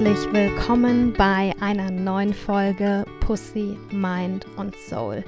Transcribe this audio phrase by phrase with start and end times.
[0.00, 5.22] herzlich willkommen bei einer neuen Folge Pussy, Mind und Soul.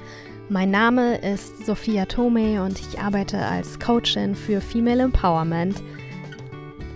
[0.49, 5.83] Mein Name ist Sophia Tome und ich arbeite als Coachin für Female Empowerment.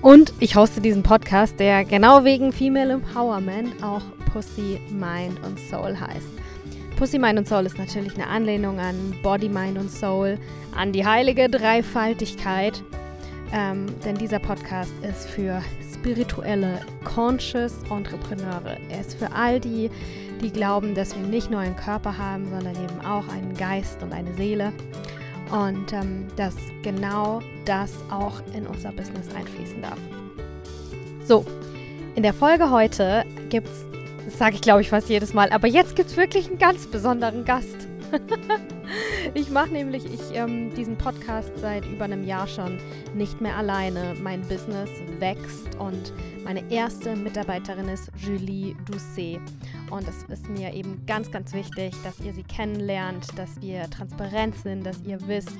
[0.01, 4.01] Und ich hoste diesen Podcast, der genau wegen Female Empowerment auch
[4.33, 6.29] Pussy, Mind und Soul heißt.
[6.95, 10.39] Pussy, Mind und Soul ist natürlich eine Anlehnung an Body, Mind und Soul,
[10.75, 12.81] an die heilige Dreifaltigkeit.
[13.53, 15.61] Ähm, denn dieser Podcast ist für
[15.93, 18.77] spirituelle Conscious Entrepreneure.
[18.89, 19.89] Er ist für all die,
[20.41, 24.13] die glauben, dass wir nicht nur einen Körper haben, sondern eben auch einen Geist und
[24.13, 24.73] eine Seele.
[25.51, 29.97] Und ähm, dass genau das auch in unser Business einfließen darf.
[31.25, 31.45] So,
[32.15, 33.85] in der Folge heute gibt es,
[34.25, 36.87] das sage ich glaube ich fast jedes Mal, aber jetzt gibt es wirklich einen ganz
[36.87, 37.87] besonderen Gast.
[39.33, 42.79] ich mache nämlich ich, ähm, diesen Podcast seit über einem Jahr schon
[43.13, 44.15] nicht mehr alleine.
[44.21, 49.39] Mein Business wächst und meine erste Mitarbeiterin ist Julie Doucet.
[49.89, 54.55] Und es ist mir eben ganz, ganz wichtig, dass ihr sie kennenlernt, dass wir transparent
[54.55, 55.57] sind, dass ihr wisst,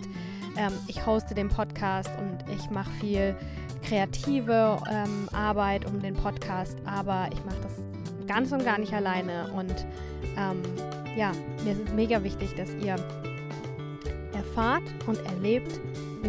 [0.57, 3.35] ähm, ich hoste den Podcast und ich mache viel
[3.83, 7.96] kreative ähm, Arbeit um den Podcast, aber ich mache das
[8.27, 9.51] ganz und gar nicht alleine.
[9.53, 9.85] Und
[10.37, 10.61] ähm,
[11.15, 11.31] ja,
[11.63, 12.95] mir ist es mega wichtig, dass ihr
[14.33, 15.79] erfahrt und erlebt,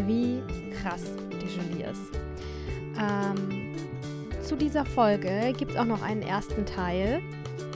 [0.07, 0.41] wie
[0.81, 2.19] krass die Julie ist.
[2.99, 3.75] Ähm,
[4.41, 7.21] zu dieser Folge gibt es auch noch einen ersten Teil.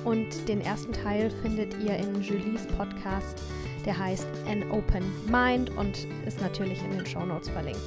[0.04, 3.42] Und den ersten Teil findet ihr in Julies Podcast,
[3.86, 7.80] der heißt An Open Mind und ist natürlich in den Show Notes verlinkt.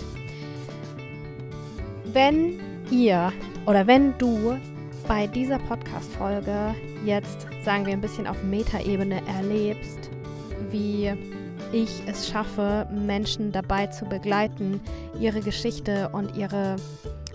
[2.13, 2.59] Wenn
[2.91, 3.33] ihr
[3.67, 4.57] oder wenn du
[5.09, 10.11] bei dieser Podcast-Folge jetzt, sagen wir, ein bisschen auf Metaebene erlebst,
[10.71, 11.13] wie
[11.73, 14.81] ich es schaffe, Menschen dabei zu begleiten,
[15.21, 16.77] ihre Geschichte und ihre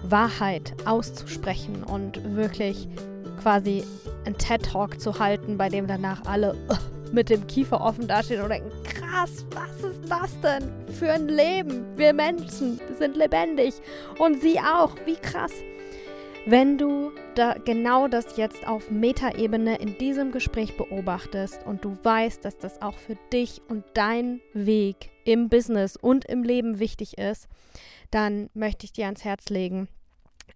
[0.03, 2.87] Wahrheit auszusprechen und wirklich
[3.41, 3.83] quasi
[4.25, 6.75] einen TED-Talk zu halten, bei dem danach alle uh,
[7.13, 11.85] mit dem Kiefer offen dastehen und denken, krass, was ist das denn für ein Leben?
[11.95, 13.75] Wir Menschen sind lebendig
[14.19, 15.51] und sie auch, wie krass.
[16.47, 22.43] Wenn du da genau das jetzt auf Metaebene in diesem Gespräch beobachtest und du weißt,
[22.43, 27.47] dass das auch für dich und dein Weg im Business und im Leben wichtig ist,
[28.09, 29.87] dann möchte ich dir ans Herz legen,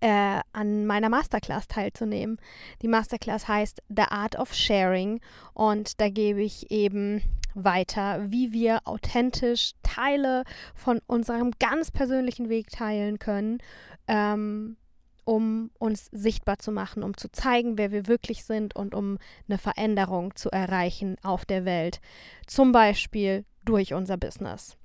[0.02, 2.40] äh, an meiner Masterclass teilzunehmen.
[2.82, 5.22] Die Masterclass heißt The Art of Sharing
[5.54, 7.22] und da gebe ich eben
[7.54, 13.60] weiter, wie wir authentisch Teile von unserem ganz persönlichen Weg teilen können.
[14.08, 14.78] Ähm,
[15.26, 19.18] um uns sichtbar zu machen, um zu zeigen, wer wir wirklich sind und um
[19.50, 22.00] eine Veränderung zu erreichen auf der Welt.
[22.48, 24.78] Zum Beispiel durch unser Business.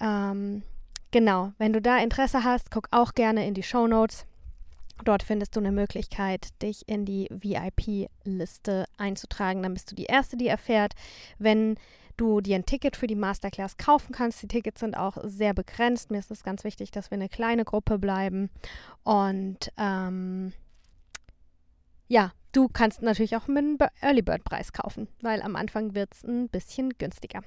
[0.00, 0.62] Ähm,
[1.10, 4.26] genau, wenn du da Interesse hast, guck auch gerne in die Show Notes.
[5.04, 9.62] Dort findest du eine Möglichkeit, dich in die VIP-Liste einzutragen.
[9.62, 10.94] Dann bist du die Erste, die erfährt,
[11.38, 11.76] wenn
[12.16, 14.42] du dir ein Ticket für die Masterclass kaufen kannst.
[14.42, 16.10] Die Tickets sind auch sehr begrenzt.
[16.10, 18.50] Mir ist es ganz wichtig, dass wir eine kleine Gruppe bleiben.
[19.02, 20.52] Und ähm,
[22.08, 26.14] ja, du kannst natürlich auch mit einem Early Bird Preis kaufen, weil am Anfang wird
[26.14, 27.40] es ein bisschen günstiger.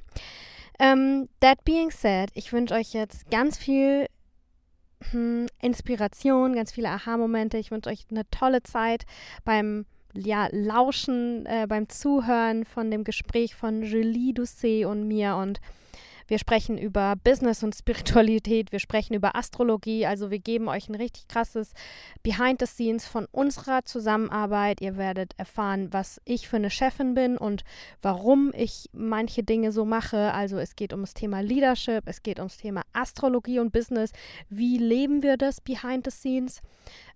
[0.79, 4.07] Ähm, that being said, ich wünsche euch jetzt ganz viel
[5.11, 7.57] hm, Inspiration, ganz viele Aha-Momente.
[7.57, 9.05] Ich wünsche euch eine tolle Zeit
[9.43, 9.85] beim
[10.17, 15.35] ja, Lauschen, äh, beim Zuhören von dem Gespräch von Julie Doucet und mir.
[15.35, 15.59] Und
[16.27, 20.95] wir sprechen über Business und Spiritualität, wir sprechen über Astrologie, also wir geben euch ein
[20.95, 21.71] richtig krasses
[22.23, 24.81] Behind the Scenes von unserer Zusammenarbeit.
[24.81, 27.63] Ihr werdet erfahren, was ich für eine Chefin bin und
[28.01, 30.33] warum ich manche Dinge so mache.
[30.33, 34.11] Also es geht um das Thema Leadership, es geht ums Thema Astrologie und Business.
[34.49, 36.61] Wie leben wir das Behind the Scenes?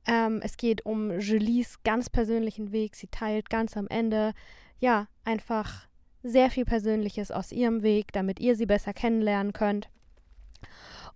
[0.05, 2.95] Ähm, es geht um Julies ganz persönlichen Weg.
[2.95, 4.33] Sie teilt ganz am Ende,
[4.79, 5.88] ja, einfach
[6.23, 9.89] sehr viel Persönliches aus ihrem Weg, damit ihr sie besser kennenlernen könnt.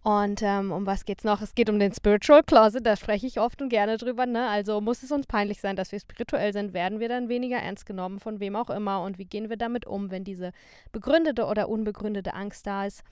[0.04, 1.42] Und ähm, um was geht's noch?
[1.42, 4.25] Es geht um den Spiritual Closet, da spreche ich oft und gerne drüber.
[4.25, 4.50] Ne?
[4.50, 7.86] Also muss es uns peinlich sein, dass wir spirituell sind, werden wir dann weniger ernst
[7.86, 9.01] genommen, von wem auch immer.
[9.01, 10.51] Und wie gehen wir damit um, wenn diese
[10.92, 13.04] begründete oder unbegründete Angst da ist?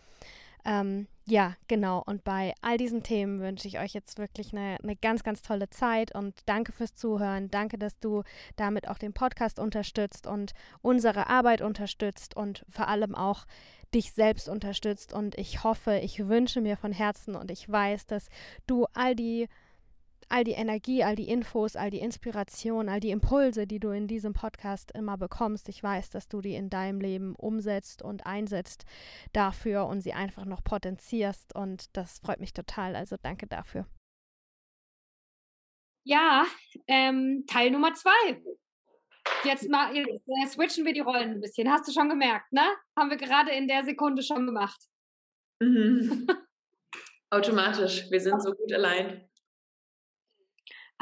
[0.66, 2.04] Ähm, ja, genau.
[2.06, 5.70] Und bei all diesen Themen wünsche ich euch jetzt wirklich eine, eine ganz, ganz tolle
[5.70, 7.50] Zeit und danke fürs Zuhören.
[7.50, 8.24] Danke, dass du
[8.56, 13.46] damit auch den Podcast unterstützt und unsere Arbeit unterstützt und vor allem auch
[13.94, 15.14] dich selbst unterstützt.
[15.14, 18.28] Und ich hoffe, ich wünsche mir von Herzen und ich weiß, dass
[18.68, 19.48] du all die
[20.32, 24.08] all die Energie, all die Infos, all die Inspiration, all die Impulse, die du in
[24.08, 25.70] diesem Podcast immer bekommst.
[25.70, 28.86] Ich weiß, dass du die in deinem Leben umsetzt und einsetzt
[29.34, 32.96] dafür und sie einfach noch potenzierst und das freut mich total.
[32.96, 33.86] Also danke dafür.
[36.04, 36.46] Ja,
[36.88, 38.42] ähm, Teil Nummer zwei.
[39.44, 41.70] Jetzt mal, jetzt, äh, switchen wir die Rollen ein bisschen.
[41.70, 42.64] Hast du schon gemerkt, ne?
[42.98, 44.82] Haben wir gerade in der Sekunde schon gemacht.
[45.62, 46.28] Mhm.
[47.30, 48.10] Automatisch.
[48.10, 49.30] Wir sind so gut allein.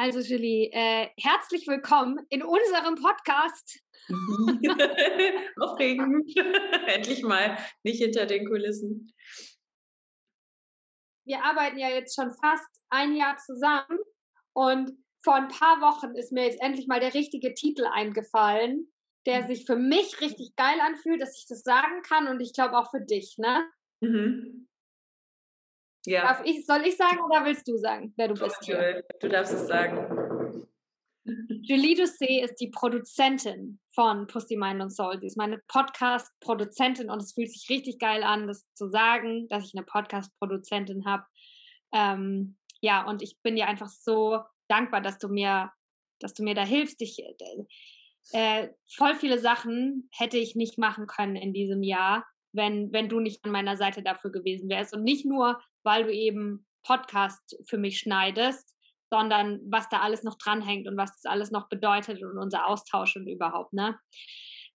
[0.01, 3.81] Also, Julie, äh, herzlich willkommen in unserem Podcast.
[5.59, 6.25] Aufregend.
[6.87, 9.13] Endlich mal nicht hinter den Kulissen.
[11.25, 13.99] Wir arbeiten ja jetzt schon fast ein Jahr zusammen
[14.53, 18.89] und vor ein paar Wochen ist mir jetzt endlich mal der richtige Titel eingefallen,
[19.25, 22.77] der sich für mich richtig geil anfühlt, dass ich das sagen kann und ich glaube
[22.77, 23.69] auch für dich, ne?
[23.99, 24.68] Mhm.
[26.09, 26.23] Ja.
[26.23, 29.03] Darf ich, soll ich sagen oder willst du sagen, wer du bist hier?
[29.19, 30.67] Du darfst es sagen.
[31.61, 35.19] Julie Doucet ist die Produzentin von Pussy, Mind und Soul.
[35.19, 39.63] Sie ist meine Podcast-Produzentin und es fühlt sich richtig geil an, das zu sagen, dass
[39.63, 41.25] ich eine Podcast-Produzentin habe.
[41.93, 45.71] Ähm, ja, und ich bin dir einfach so dankbar, dass du mir,
[46.19, 46.99] dass du mir da hilfst.
[47.03, 47.23] Ich,
[48.31, 53.19] äh, voll viele Sachen hätte ich nicht machen können in diesem Jahr, wenn, wenn du
[53.19, 54.95] nicht an meiner Seite dafür gewesen wärst.
[54.95, 58.75] Und nicht nur, weil du eben Podcast für mich schneidest,
[59.11, 63.15] sondern was da alles noch dranhängt und was das alles noch bedeutet und unser Austausch
[63.15, 63.99] und überhaupt, ne?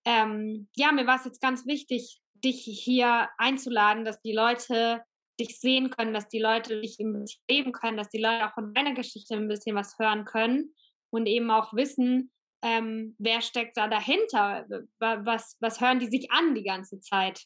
[0.04, 5.02] Ähm, ja, mir war es jetzt ganz wichtig, dich hier einzuladen, dass die Leute
[5.38, 8.54] dich sehen können, dass die Leute dich ein bisschen leben können, dass die Leute auch
[8.54, 10.74] von deiner Geschichte ein bisschen was hören können
[11.10, 12.32] und eben auch wissen,
[12.64, 14.66] ähm, wer steckt da dahinter,
[14.98, 17.40] was, was hören die sich an die ganze Zeit.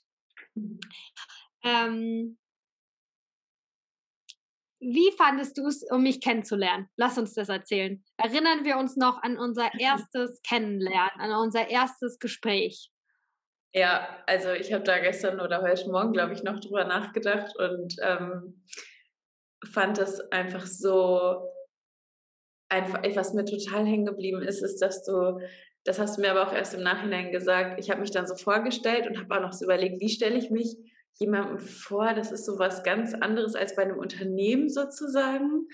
[1.65, 2.39] Ähm,
[4.81, 6.89] wie fandest du es, um mich kennenzulernen?
[6.97, 8.03] Lass uns das erzählen.
[8.17, 12.91] Erinnern wir uns noch an unser erstes Kennenlernen, an unser erstes Gespräch.
[13.75, 17.97] Ja, also ich habe da gestern oder heute Morgen, glaube ich, noch drüber nachgedacht und
[18.03, 18.65] ähm,
[19.73, 21.51] fand das einfach so,
[22.71, 25.41] einfach, was mir total hängen geblieben ist, ist, dass du,
[25.85, 28.37] das hast du mir aber auch erst im Nachhinein gesagt, ich habe mich dann so
[28.37, 30.77] vorgestellt und habe auch noch so überlegt, wie stelle ich mich
[31.19, 35.69] jemandem vor, das ist so was ganz anderes als bei einem Unternehmen sozusagen.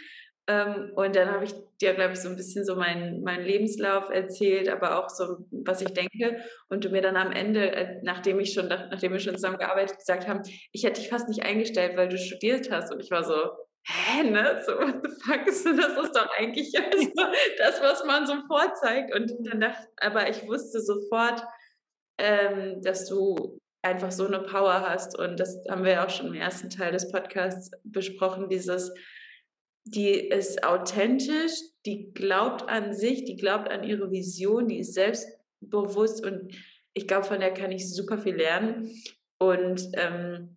[0.46, 4.10] Ähm, und dann habe ich dir, glaube ich, so ein bisschen so meinen mein Lebenslauf
[4.10, 6.42] erzählt, aber auch so, was ich denke.
[6.68, 10.28] Und du mir dann am Ende, äh, nachdem ich schon, nachdem wir schon zusammengearbeitet, gesagt
[10.28, 10.42] haben,
[10.72, 12.92] ich hätte dich fast nicht eingestellt, weil du studiert hast.
[12.92, 13.34] Und ich war so,
[13.84, 14.62] hä, ne?
[14.66, 15.44] So, what the fuck?
[15.46, 16.72] das ist doch eigentlich
[17.58, 19.14] das, was man so vorzeigt.
[19.14, 21.42] Und dann dachte, aber ich wusste sofort,
[22.18, 25.18] ähm, dass du einfach so eine Power hast.
[25.18, 28.92] Und das haben wir ja auch schon im ersten Teil des Podcasts besprochen, dieses
[29.84, 31.52] die ist authentisch,
[31.84, 36.54] die glaubt an sich, die glaubt an ihre Vision, die ist selbstbewusst und
[36.94, 38.90] ich glaube, von der kann ich super viel lernen.
[39.38, 40.56] Und ähm,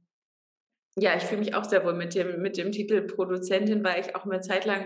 [0.97, 4.15] ja, ich fühle mich auch sehr wohl mit dem, mit dem Titel Produzentin, weil ich
[4.15, 4.85] auch eine Zeit lang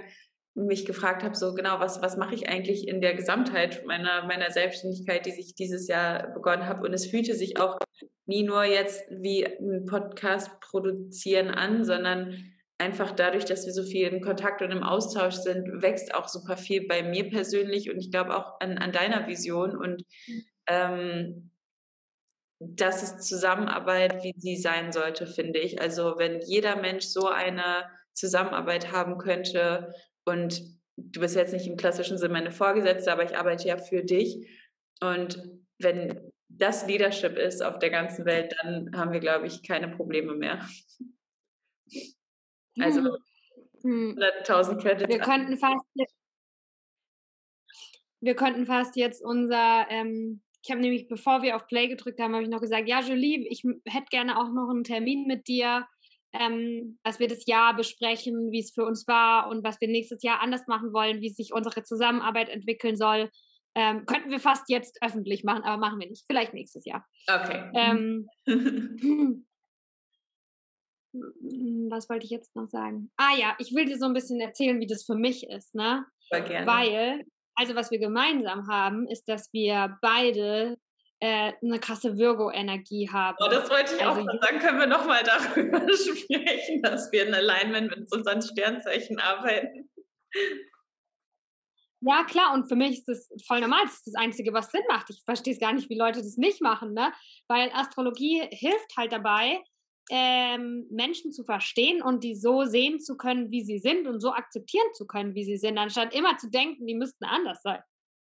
[0.54, 4.50] mich gefragt habe, so genau, was, was mache ich eigentlich in der Gesamtheit meiner, meiner
[4.50, 6.86] Selbstständigkeit, die ich dieses Jahr begonnen habe.
[6.86, 7.78] Und es fühlte sich auch
[8.32, 14.08] nie nur jetzt wie ein Podcast produzieren an, sondern einfach dadurch, dass wir so viel
[14.08, 18.10] in Kontakt und im Austausch sind, wächst auch super viel bei mir persönlich und ich
[18.10, 19.76] glaube auch an, an deiner Vision.
[19.76, 20.04] Und
[20.68, 21.52] ähm,
[22.60, 25.82] das ist Zusammenarbeit, wie sie sein sollte, finde ich.
[25.82, 30.62] Also wenn jeder Mensch so eine Zusammenarbeit haben könnte und
[30.96, 34.48] du bist jetzt nicht im klassischen Sinne meine Vorgesetzte, aber ich arbeite ja für dich.
[35.02, 35.44] Und
[35.80, 40.36] wenn das Leadership ist auf der ganzen Welt, dann haben wir, glaube ich, keine Probleme
[40.36, 40.68] mehr.
[42.80, 43.18] Also
[43.82, 44.18] hm.
[44.18, 45.10] 100.000 Credits.
[45.10, 45.86] Wir könnten fast
[48.22, 52.34] wir könnten fast jetzt unser, ähm, ich habe nämlich, bevor wir auf Play gedrückt haben,
[52.34, 55.88] habe ich noch gesagt, ja, Julie, ich hätte gerne auch noch einen Termin mit dir,
[56.32, 60.22] ähm, dass wir das Jahr besprechen, wie es für uns war und was wir nächstes
[60.22, 63.32] Jahr anders machen wollen, wie sich unsere Zusammenarbeit entwickeln soll.
[63.74, 66.26] Ähm, könnten wir fast jetzt öffentlich machen, aber machen wir nicht.
[66.28, 67.06] Vielleicht nächstes Jahr.
[67.28, 67.72] Okay.
[67.74, 68.28] Ähm,
[71.14, 73.12] Hm, was wollte ich jetzt noch sagen?
[73.18, 76.06] Ah ja, ich will dir so ein bisschen erzählen, wie das für mich ist, ne?
[76.30, 76.68] Voll gerne.
[76.68, 77.26] Weil,
[77.56, 80.78] also was wir gemeinsam haben, ist, dass wir beide
[81.20, 83.38] äh, eine krasse Virgo-Energie haben.
[83.42, 84.26] Oh, das wollte ich also, auch.
[84.42, 89.90] Dann können wir nochmal darüber sprechen, dass wir in Alignment mit unseren Sternzeichen arbeiten.
[92.04, 93.82] Ja, klar, und für mich ist das voll normal.
[93.84, 95.10] Das ist das Einzige, was Sinn macht.
[95.12, 97.14] Ich verstehe es gar nicht, wie Leute das nicht machen, ne?
[97.48, 99.62] Weil Astrologie hilft halt dabei,
[100.10, 104.34] ähm, Menschen zu verstehen und die so sehen zu können, wie sie sind und so
[104.34, 107.82] akzeptieren zu können, wie sie sind, anstatt immer zu denken, die müssten anders sein.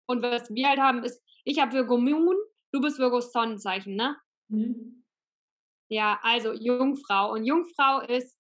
[0.08, 2.36] Und was wir halt haben, ist, ich habe Virgo Moon,
[2.72, 4.18] du bist Virgo Sonnenzeichen, ne?
[4.50, 5.04] Mhm.
[5.90, 7.32] Ja, also Jungfrau.
[7.32, 8.38] Und Jungfrau ist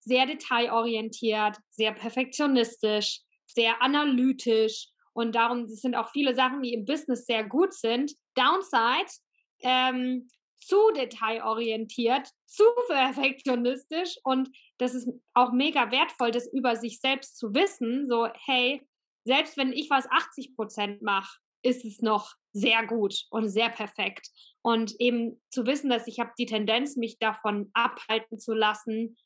[0.00, 3.20] sehr detailorientiert, sehr perfektionistisch,
[3.52, 8.12] sehr analytisch und darum sind auch viele Sachen, die im Business sehr gut sind.
[8.34, 9.10] Downside,
[9.60, 17.38] ähm, zu detailorientiert, zu perfektionistisch und das ist auch mega wertvoll, das über sich selbst
[17.38, 18.08] zu wissen.
[18.08, 18.86] So, hey,
[19.24, 24.28] selbst wenn ich was 80 Prozent mache, ist es noch sehr gut und sehr perfekt.
[24.62, 29.16] Und eben zu wissen, dass ich habe die Tendenz, mich davon abhalten zu lassen,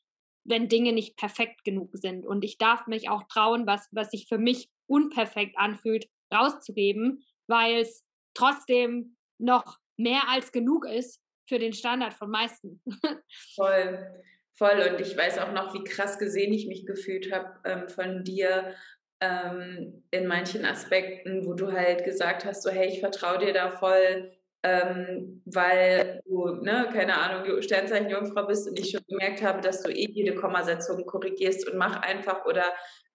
[0.45, 2.25] wenn Dinge nicht perfekt genug sind.
[2.25, 7.81] Und ich darf mich auch trauen, was, was sich für mich unperfekt anfühlt, rauszugeben, weil
[7.81, 12.81] es trotzdem noch mehr als genug ist für den Standard von meisten.
[13.55, 14.23] Voll,
[14.53, 14.89] voll.
[14.89, 18.73] Und ich weiß auch noch, wie krass gesehen ich mich gefühlt habe ähm, von dir
[19.21, 23.71] ähm, in manchen Aspekten, wo du halt gesagt hast, so hey, ich vertraue dir da
[23.71, 24.34] voll,
[24.65, 29.83] ähm, weil du, ne, keine Ahnung, Sternzeichen Jungfrau bist und ich schon gemerkt habe, dass
[29.83, 32.63] du eh jede Kommasetzung korrigierst und mach einfach oder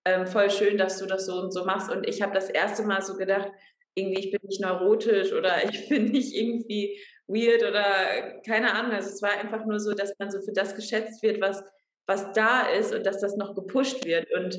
[0.04, 1.90] ähm, voll schön, dass du das so und so machst.
[1.90, 3.50] Und ich habe das erste Mal so gedacht,
[3.96, 8.92] irgendwie, ich bin nicht neurotisch oder ich bin nicht irgendwie weird oder keine Ahnung.
[8.92, 11.64] Also es war einfach nur so, dass man so für das geschätzt wird, was,
[12.06, 14.32] was da ist und dass das noch gepusht wird.
[14.32, 14.56] Und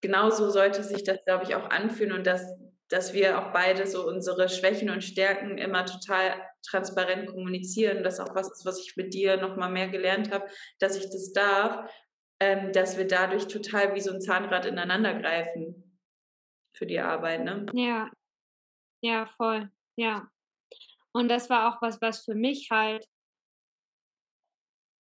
[0.00, 2.42] genauso sollte sich das, glaube ich, auch anfühlen und dass,
[2.88, 8.04] dass wir auch beide so unsere Schwächen und Stärken immer total transparent kommunizieren.
[8.04, 10.46] Das ist auch was, was ich mit dir nochmal mehr gelernt habe,
[10.78, 11.90] dass ich das darf,
[12.40, 15.98] ähm, dass wir dadurch total wie so ein Zahnrad ineinander greifen
[16.74, 17.44] für die Arbeit.
[17.44, 17.66] Ne?
[17.72, 18.10] Ja,
[19.02, 20.28] ja, voll, ja.
[21.12, 23.06] Und das war auch was, was für mich halt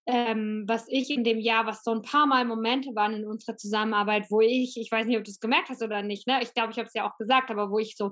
[0.07, 3.57] ähm, was ich in dem Jahr, was so ein paar Mal Momente waren in unserer
[3.57, 6.39] Zusammenarbeit, wo ich, ich weiß nicht, ob du es gemerkt hast oder nicht, ne?
[6.41, 8.11] Ich glaube, ich habe es ja auch gesagt, aber wo ich so,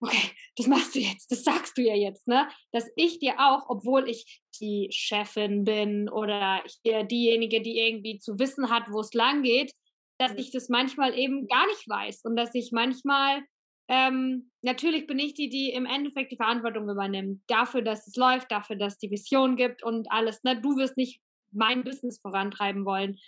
[0.00, 2.48] okay, das machst du jetzt, das sagst du ja jetzt, ne?
[2.72, 8.38] Dass ich dir auch, obwohl ich die Chefin bin oder hier diejenige, die irgendwie zu
[8.38, 9.72] wissen hat, wo es lang geht,
[10.18, 10.38] dass mhm.
[10.38, 13.42] ich das manchmal eben gar nicht weiß und dass ich manchmal
[13.88, 17.42] ähm, natürlich bin ich die, die im Endeffekt die Verantwortung übernimmt.
[17.48, 20.42] Dafür, dass es läuft, dafür, dass es die Vision gibt und alles.
[20.42, 20.60] Ne?
[20.60, 21.20] Du wirst nicht
[21.52, 23.18] mein Business vorantreiben wollen.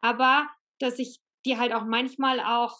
[0.00, 2.78] Aber dass ich dir halt auch manchmal auch,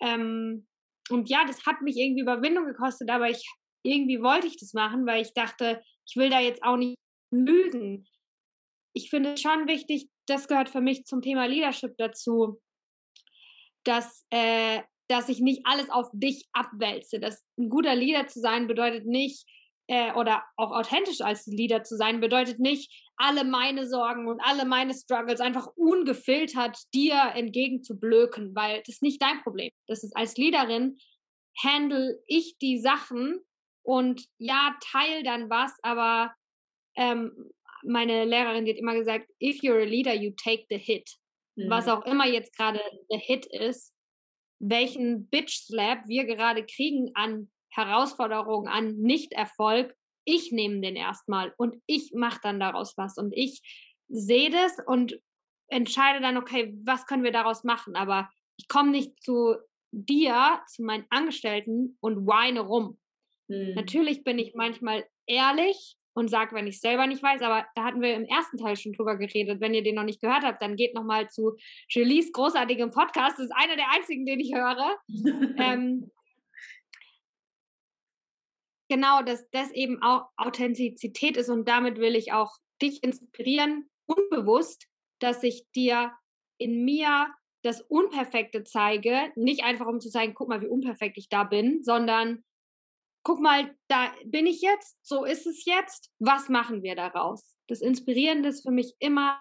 [0.00, 0.66] ähm,
[1.10, 3.44] und ja, das hat mich irgendwie Überwindung gekostet, aber ich
[3.82, 6.96] irgendwie wollte ich das machen, weil ich dachte, ich will da jetzt auch nicht
[7.30, 8.06] lügen.
[8.92, 12.60] Ich finde es schon wichtig, das gehört für mich zum Thema Leadership dazu,
[13.84, 17.18] dass äh, dass ich nicht alles auf dich abwälze.
[17.18, 19.44] Dass ein guter Leader zu sein bedeutet nicht,
[19.88, 24.64] äh, oder auch authentisch als Leader zu sein, bedeutet nicht, alle meine Sorgen und alle
[24.64, 29.70] meine Struggles einfach ungefiltert dir entgegenzublöken, weil das ist nicht dein Problem.
[29.88, 30.96] Das ist als Leaderin
[31.60, 33.40] handle ich die Sachen
[33.82, 36.32] und ja, teile dann was, aber
[36.96, 37.50] ähm,
[37.82, 41.10] meine Lehrerin die hat immer gesagt, if you're a leader, you take the hit.
[41.56, 41.68] Mhm.
[41.68, 43.92] Was auch immer jetzt gerade der Hit ist,
[44.60, 49.94] welchen Bitch-Slap wir gerade kriegen an Herausforderungen, an Nichterfolg.
[50.24, 53.16] Ich nehme den erstmal und ich mache dann daraus was.
[53.16, 53.62] Und ich
[54.08, 55.20] sehe das und
[55.68, 57.96] entscheide dann, okay, was können wir daraus machen?
[57.96, 59.56] Aber ich komme nicht zu
[59.92, 62.98] dir, zu meinen Angestellten und weine rum.
[63.48, 63.74] Hm.
[63.74, 67.42] Natürlich bin ich manchmal ehrlich und sage, wenn ich selber nicht weiß.
[67.42, 69.60] Aber da hatten wir im ersten Teil schon drüber geredet.
[69.60, 71.56] Wenn ihr den noch nicht gehört habt, dann geht nochmal zu
[71.88, 73.38] Julies großartigem Podcast.
[73.38, 74.96] Das ist einer der einzigen, den ich höre.
[75.58, 76.10] ähm,
[78.88, 84.86] genau, dass das eben auch Authentizität ist und damit will ich auch dich inspirieren, unbewusst,
[85.20, 86.12] dass ich dir
[86.58, 87.28] in mir
[87.62, 91.82] das Unperfekte zeige, nicht einfach um zu zeigen, guck mal, wie unperfekt ich da bin,
[91.82, 92.42] sondern
[93.22, 97.56] guck mal, da bin ich jetzt, so ist es jetzt, was machen wir daraus?
[97.68, 99.40] Das Inspirierende ist für mich immer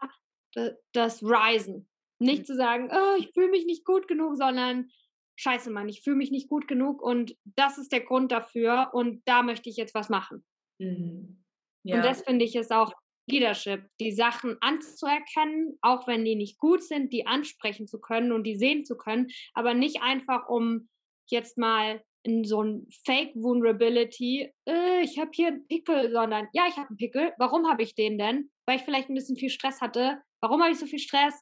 [0.94, 1.90] das Risen.
[2.20, 2.46] Nicht mhm.
[2.46, 4.90] zu sagen, oh, ich fühle mich nicht gut genug, sondern
[5.38, 9.22] scheiße Mann, ich fühle mich nicht gut genug und das ist der Grund dafür und
[9.26, 10.44] da möchte ich jetzt was machen.
[10.80, 11.44] Mhm.
[11.84, 11.96] Ja.
[11.96, 12.94] Und das finde ich ist auch
[13.30, 18.44] Leadership, die Sachen anzuerkennen, auch wenn die nicht gut sind, die ansprechen zu können und
[18.44, 20.90] die sehen zu können, aber nicht einfach um
[21.28, 26.66] jetzt mal in so ein Fake Vulnerability, äh, ich habe hier einen Pickel, sondern ja,
[26.68, 27.34] ich habe einen Pickel.
[27.38, 28.52] Warum habe ich den denn?
[28.66, 30.22] Weil ich vielleicht ein bisschen viel Stress hatte.
[30.42, 31.34] Warum habe ich so viel Stress?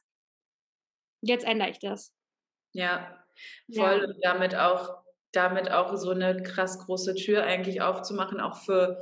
[1.20, 2.14] Jetzt ändere ich das.
[2.72, 3.24] Ja,
[3.74, 4.04] voll ja.
[4.04, 8.98] und damit auch damit auch so eine krass große Tür eigentlich aufzumachen, auch für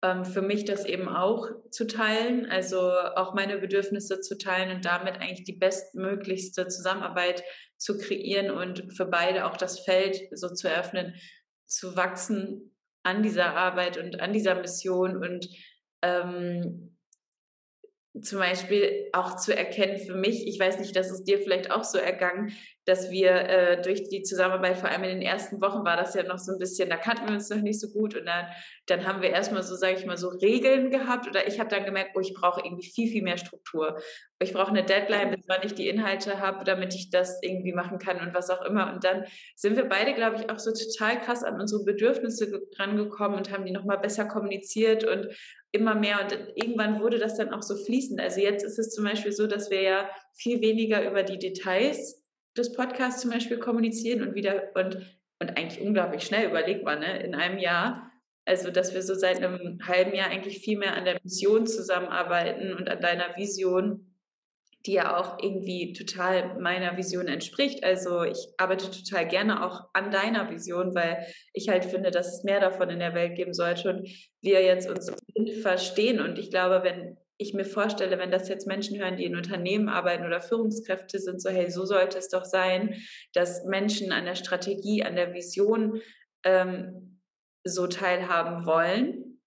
[0.00, 5.14] für mich das eben auch zu teilen, also auch meine Bedürfnisse zu teilen und damit
[5.16, 7.42] eigentlich die bestmöglichste Zusammenarbeit
[7.76, 11.14] zu kreieren und für beide auch das Feld so zu eröffnen,
[11.66, 15.48] zu wachsen an dieser Arbeit und an dieser Mission und
[16.02, 16.95] ähm,
[18.22, 21.84] zum Beispiel auch zu erkennen für mich, ich weiß nicht, dass es dir vielleicht auch
[21.84, 22.52] so ergangen,
[22.86, 26.22] dass wir äh, durch die Zusammenarbeit, vor allem in den ersten Wochen war das ja
[26.22, 28.46] noch so ein bisschen, da kannten wir uns noch nicht so gut und dann,
[28.86, 31.84] dann haben wir erstmal so, sage ich mal, so Regeln gehabt oder ich habe dann
[31.84, 34.00] gemerkt, oh, ich brauche irgendwie viel, viel mehr Struktur.
[34.38, 37.98] Ich brauche eine Deadline, bis wann ich die Inhalte habe, damit ich das irgendwie machen
[37.98, 38.92] kann und was auch immer.
[38.92, 39.24] Und dann
[39.56, 43.64] sind wir beide, glaube ich, auch so total krass an unsere Bedürfnisse rangekommen und haben
[43.64, 45.28] die nochmal besser kommuniziert und
[45.76, 48.20] immer mehr und irgendwann wurde das dann auch so fließend.
[48.20, 52.22] Also jetzt ist es zum Beispiel so, dass wir ja viel weniger über die Details
[52.56, 54.96] des Podcasts zum Beispiel kommunizieren und wieder und,
[55.40, 58.10] und eigentlich unglaublich schnell, überlegt man, ne, in einem Jahr.
[58.44, 62.74] Also, dass wir so seit einem halben Jahr eigentlich viel mehr an der Mission zusammenarbeiten
[62.74, 64.15] und an deiner Vision,
[64.86, 67.82] die ja auch irgendwie total meiner Vision entspricht.
[67.82, 72.44] Also, ich arbeite total gerne auch an deiner Vision, weil ich halt finde, dass es
[72.44, 74.08] mehr davon in der Welt geben sollte und
[74.40, 75.10] wir jetzt uns
[75.62, 76.20] verstehen.
[76.20, 79.88] Und ich glaube, wenn ich mir vorstelle, wenn das jetzt Menschen hören, die in Unternehmen
[79.88, 82.94] arbeiten oder Führungskräfte sind, so hey, so sollte es doch sein,
[83.34, 86.00] dass Menschen an der Strategie, an der Vision
[86.44, 87.20] ähm,
[87.64, 89.40] so teilhaben wollen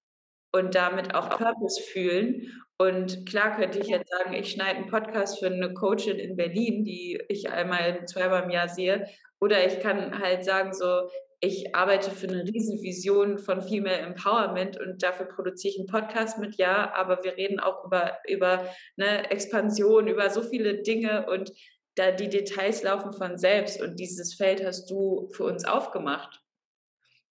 [0.52, 2.62] und damit auch Purpose fühlen.
[2.82, 6.86] Und klar könnte ich jetzt sagen, ich schneide einen Podcast für eine Coachin in Berlin,
[6.86, 9.06] die ich einmal, zweimal im Jahr sehe.
[9.42, 11.10] Oder ich kann halt sagen, so,
[11.42, 16.56] ich arbeite für eine Riesenvision von Female Empowerment und dafür produziere ich einen Podcast mit,
[16.56, 18.66] ja, aber wir reden auch über, über
[18.98, 21.52] eine Expansion, über so viele Dinge und
[21.96, 26.42] da die Details laufen von selbst und dieses Feld hast du für uns aufgemacht.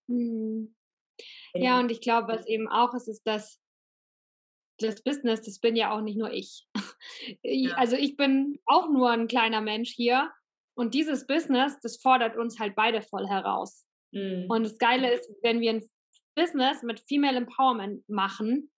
[0.08, 0.74] Hm.
[1.54, 3.60] Ja, und ich glaube, was eben auch ist, ist, dass
[4.78, 6.66] das Business, das bin ja auch nicht nur ich.
[7.42, 7.74] Ja.
[7.74, 10.32] Also ich bin auch nur ein kleiner Mensch hier
[10.74, 13.86] und dieses Business, das fordert uns halt beide voll heraus.
[14.12, 14.46] Mhm.
[14.48, 15.88] Und das Geile ist, wenn wir ein
[16.34, 18.70] Business mit Female Empowerment machen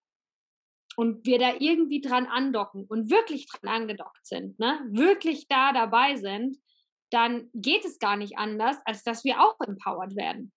[0.96, 6.16] und wir da irgendwie dran andocken und wirklich dran angedockt sind, ne, wirklich da dabei
[6.16, 6.56] sind,
[7.10, 10.52] dann geht es gar nicht anders, als dass wir auch empowered werden.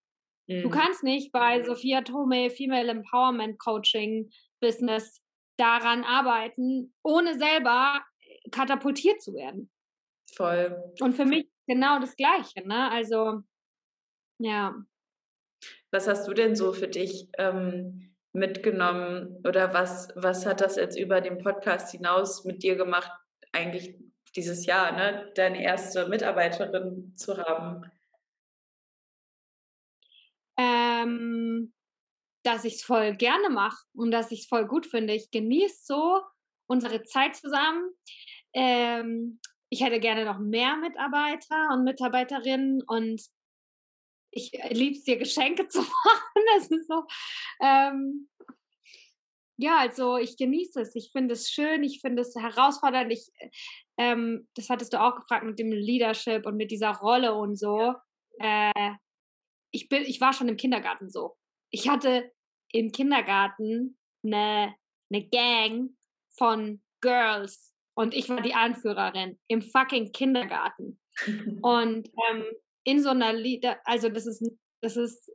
[0.48, 0.64] Mhm.
[0.64, 4.30] Du kannst nicht bei Sophia Tome Female Empowerment Coaching
[4.62, 5.23] Business
[5.58, 8.04] daran arbeiten, ohne selber
[8.52, 9.70] katapultiert zu werden.
[10.34, 10.94] Voll.
[11.00, 12.68] Und für mich genau das Gleiche.
[12.68, 12.90] Ne?
[12.92, 13.44] Also
[14.40, 14.76] ja.
[15.92, 20.98] Was hast du denn so für dich ähm, mitgenommen oder was, was hat das jetzt
[20.98, 23.12] über den Podcast hinaus mit dir gemacht,
[23.52, 23.96] eigentlich
[24.36, 27.90] dieses Jahr, ne, deine erste Mitarbeiterin zu haben?
[30.58, 31.74] Ähm,
[32.44, 35.14] dass ich es voll gerne mache und dass ich es voll gut finde.
[35.14, 36.22] Ich genieße so
[36.68, 37.90] unsere Zeit zusammen.
[38.54, 43.22] Ähm, ich hätte gerne noch mehr Mitarbeiter und Mitarbeiterinnen und
[44.36, 46.44] ich liebe es dir, Geschenke zu machen.
[46.56, 47.06] Das ist so.
[47.62, 48.30] Ähm,
[49.58, 50.96] ja, also ich genieße es.
[50.96, 51.84] Ich finde es schön.
[51.84, 53.12] Ich finde es herausfordernd.
[53.14, 53.32] Ich,
[53.98, 57.94] ähm, das hattest du auch gefragt mit dem Leadership und mit dieser Rolle und so.
[58.40, 58.92] Äh,
[59.72, 61.38] ich, bin, ich war schon im Kindergarten so.
[61.70, 62.32] Ich hatte
[62.74, 64.76] im Kindergarten eine,
[65.10, 65.92] eine Gang
[66.38, 71.00] von Girls und ich war die Anführerin im fucking Kindergarten.
[71.62, 72.44] Und ähm,
[72.84, 74.44] in so einer Lieder, also das ist,
[74.82, 75.32] das ist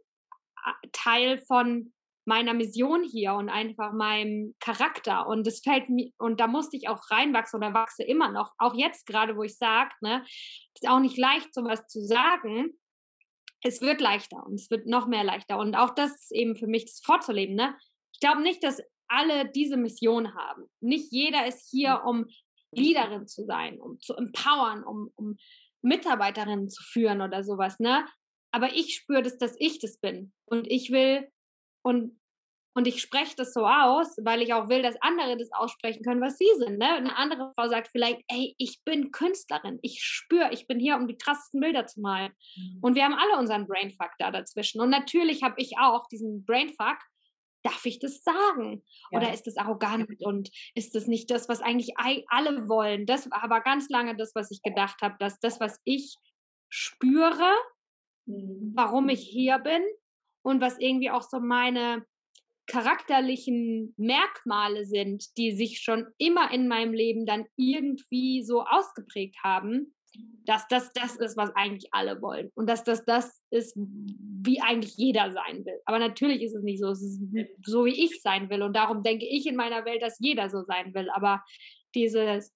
[0.93, 1.93] Teil von
[2.25, 5.27] meiner Mission hier und einfach meinem Charakter.
[5.27, 8.75] Und das fällt mir, und da musste ich auch reinwachsen oder wachse immer noch, auch
[8.75, 10.23] jetzt gerade, wo ich sage, ne,
[10.75, 12.79] ist auch nicht leicht, sowas zu sagen.
[13.63, 15.59] Es wird leichter und es wird noch mehr leichter.
[15.59, 17.57] Und auch das ist eben für mich das vorzuleben.
[17.57, 17.77] Ne?
[18.13, 20.65] Ich glaube nicht, dass alle diese Mission haben.
[20.81, 22.27] Nicht jeder ist hier, um
[22.71, 25.37] Leaderin zu sein, um zu empowern, um, um
[25.83, 28.05] Mitarbeiterinnen zu führen oder sowas, ne?
[28.51, 30.33] Aber ich spüre das, dass ich das bin.
[30.47, 31.29] Und ich will,
[31.83, 32.19] und,
[32.75, 36.21] und ich spreche das so aus, weil ich auch will, dass andere das aussprechen können,
[36.21, 36.79] was sie sind.
[36.79, 36.89] Ne?
[36.89, 39.79] Eine andere Frau sagt vielleicht, ey, ich bin Künstlerin.
[39.83, 42.33] Ich spüre, ich bin hier, um die krassesten Bilder zu malen.
[42.57, 42.79] Mhm.
[42.81, 44.81] Und wir haben alle unseren Brainfuck da dazwischen.
[44.81, 46.99] Und natürlich habe ich auch diesen Brainfuck,
[47.65, 48.85] darf ich das sagen?
[49.11, 49.19] Ja.
[49.19, 53.07] Oder ist das arrogant und ist das nicht das, was eigentlich alle wollen?
[53.07, 56.17] Das war aber ganz lange das, was ich gedacht habe, dass das, was ich
[56.69, 57.53] spüre,
[58.27, 58.73] mhm.
[58.77, 59.83] warum ich hier bin
[60.43, 62.07] und was irgendwie auch so meine
[62.69, 69.95] charakterlichen Merkmale sind, die sich schon immer in meinem Leben dann irgendwie so ausgeprägt haben,
[70.45, 74.97] dass das das ist, was eigentlich alle wollen und dass das das ist, wie eigentlich
[74.97, 75.81] jeder sein will.
[75.85, 76.91] Aber natürlich ist es nicht so.
[76.91, 77.21] Es ist
[77.65, 80.63] so, wie ich sein will und darum denke ich in meiner Welt, dass jeder so
[80.63, 81.11] sein will.
[81.11, 81.43] Aber
[81.95, 82.55] dieses,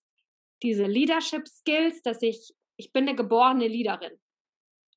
[0.63, 4.19] diese Leadership Skills, dass ich, ich bin eine geborene Leaderin.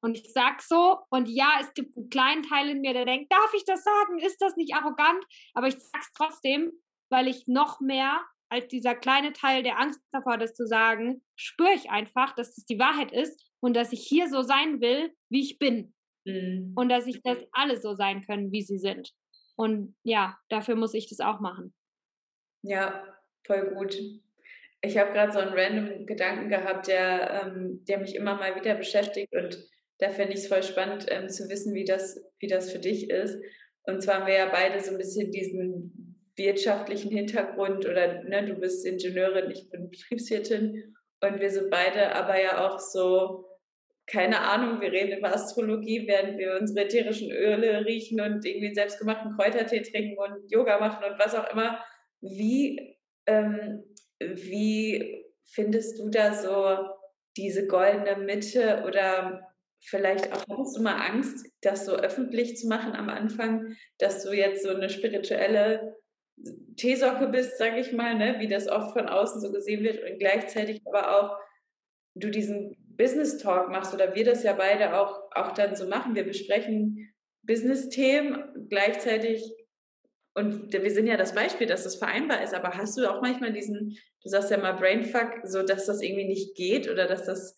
[0.05, 3.31] Und ich sag so, und ja, es gibt einen kleinen Teil in mir, der denkt,
[3.31, 4.19] darf ich das sagen?
[4.19, 5.25] Ist das nicht arrogant?
[5.55, 6.71] Aber ich sag's trotzdem,
[7.09, 11.73] weil ich noch mehr als dieser kleine Teil, der Angst davor das zu sagen, spüre
[11.73, 15.41] ich einfach, dass das die Wahrheit ist und dass ich hier so sein will, wie
[15.41, 15.95] ich bin.
[16.25, 16.73] Mhm.
[16.75, 19.11] Und dass ich das alle so sein können, wie sie sind.
[19.55, 21.73] Und ja, dafür muss ich das auch machen.
[22.61, 23.03] Ja,
[23.43, 23.97] voll gut.
[24.81, 28.75] Ich habe gerade so einen random Gedanken gehabt, der, ähm, der mich immer mal wieder
[28.75, 29.67] beschäftigt und
[29.99, 33.09] da finde ich es voll spannend ähm, zu wissen, wie das, wie das für dich
[33.09, 33.37] ist.
[33.83, 38.55] Und zwar haben wir ja beide so ein bisschen diesen wirtschaftlichen Hintergrund oder ne, du
[38.55, 43.45] bist Ingenieurin, ich bin Betriebswirtin und wir sind beide aber ja auch so,
[44.07, 49.35] keine Ahnung, wir reden über Astrologie, während wir unsere ätherischen Öle riechen und irgendwie selbstgemachten
[49.35, 51.83] Kräutertee trinken und Yoga machen und was auch immer.
[52.21, 53.83] Wie, ähm,
[54.19, 56.77] wie findest du da so
[57.37, 59.44] diese goldene Mitte oder
[59.87, 64.31] vielleicht auch hast du mal Angst, das so öffentlich zu machen am Anfang, dass du
[64.31, 65.95] jetzt so eine spirituelle
[66.75, 68.35] Teesocke bist, sage ich mal, ne?
[68.39, 71.37] wie das oft von außen so gesehen wird und gleichzeitig aber auch
[72.15, 76.15] du diesen Business Talk machst oder wir das ja beide auch, auch dann so machen.
[76.15, 79.53] Wir besprechen Business-Themen gleichzeitig
[80.33, 83.53] und wir sind ja das Beispiel, dass das vereinbar ist, aber hast du auch manchmal
[83.53, 87.55] diesen, du sagst ja mal Brainfuck, so dass das irgendwie nicht geht oder dass das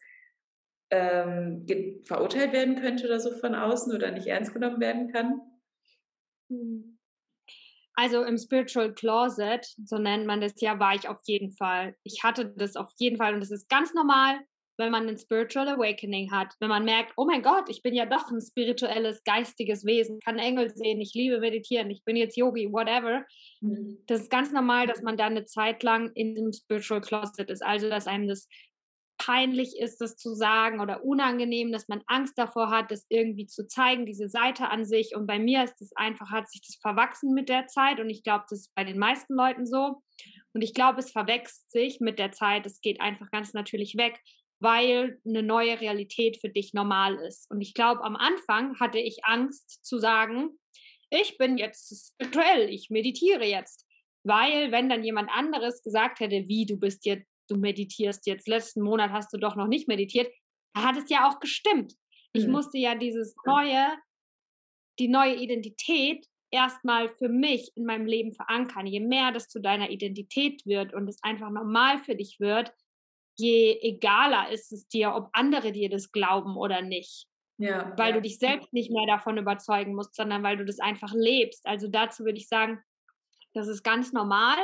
[0.90, 1.66] ähm,
[2.06, 5.42] verurteilt werden könnte oder so von außen oder nicht ernst genommen werden kann?
[6.50, 6.98] Hm.
[8.00, 11.96] Also im Spiritual Closet, so nennt man das ja, war ich auf jeden Fall.
[12.04, 14.40] Ich hatte das auf jeden Fall und das ist ganz normal,
[14.78, 16.54] wenn man ein Spiritual Awakening hat.
[16.60, 20.38] Wenn man merkt, oh mein Gott, ich bin ja doch ein spirituelles, geistiges Wesen, kann
[20.38, 23.26] Engel sehen, ich liebe meditieren, ich bin jetzt Yogi, whatever.
[23.62, 23.98] Mhm.
[24.06, 27.64] Das ist ganz normal, dass man da eine Zeit lang in dem Spiritual Closet ist.
[27.64, 28.48] Also, dass einem das
[29.28, 33.68] peinlich ist, das zu sagen oder unangenehm, dass man Angst davor hat, das irgendwie zu
[33.68, 35.16] zeigen, diese Seite an sich.
[35.18, 38.24] Und bei mir ist es einfach, hat sich das verwachsen mit der Zeit und ich
[38.24, 40.02] glaube, das ist bei den meisten Leuten so.
[40.54, 44.18] Und ich glaube, es verwächst sich mit der Zeit, es geht einfach ganz natürlich weg,
[44.60, 47.52] weil eine neue Realität für dich normal ist.
[47.52, 50.52] Und ich glaube, am Anfang hatte ich Angst zu sagen,
[51.10, 53.86] ich bin jetzt spirituell, ich meditiere jetzt.
[54.24, 58.82] Weil, wenn dann jemand anderes gesagt hätte, wie du bist jetzt du meditierst jetzt, letzten
[58.82, 60.32] Monat hast du doch noch nicht meditiert,
[60.74, 61.94] da hat es ja auch gestimmt.
[62.34, 62.52] Ich mhm.
[62.52, 63.88] musste ja dieses neue,
[65.00, 68.86] die neue Identität erstmal für mich in meinem Leben verankern.
[68.86, 72.72] Je mehr das zu deiner Identität wird und es einfach normal für dich wird,
[73.38, 77.28] je egaler ist es dir, ob andere dir das glauben oder nicht.
[77.60, 78.16] Ja, weil ja.
[78.16, 81.66] du dich selbst nicht mehr davon überzeugen musst, sondern weil du das einfach lebst.
[81.66, 82.80] Also dazu würde ich sagen,
[83.54, 84.58] das ist ganz normal.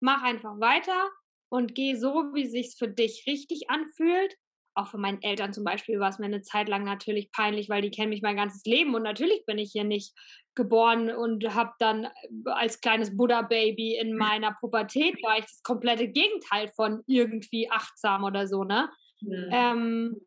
[0.00, 1.10] Mach einfach weiter
[1.48, 4.34] und geh so, wie es sich für dich richtig anfühlt.
[4.74, 7.80] Auch für meinen Eltern zum Beispiel war es mir eine Zeit lang natürlich peinlich, weil
[7.80, 10.14] die kennen mich mein ganzes Leben und natürlich bin ich hier nicht
[10.54, 12.10] geboren und habe dann äh,
[12.46, 18.46] als kleines Buddha-Baby in meiner Pubertät war ich das komplette Gegenteil von irgendwie achtsam oder
[18.46, 18.90] so, ne?
[19.20, 19.48] Mhm.
[19.50, 20.20] Ähm,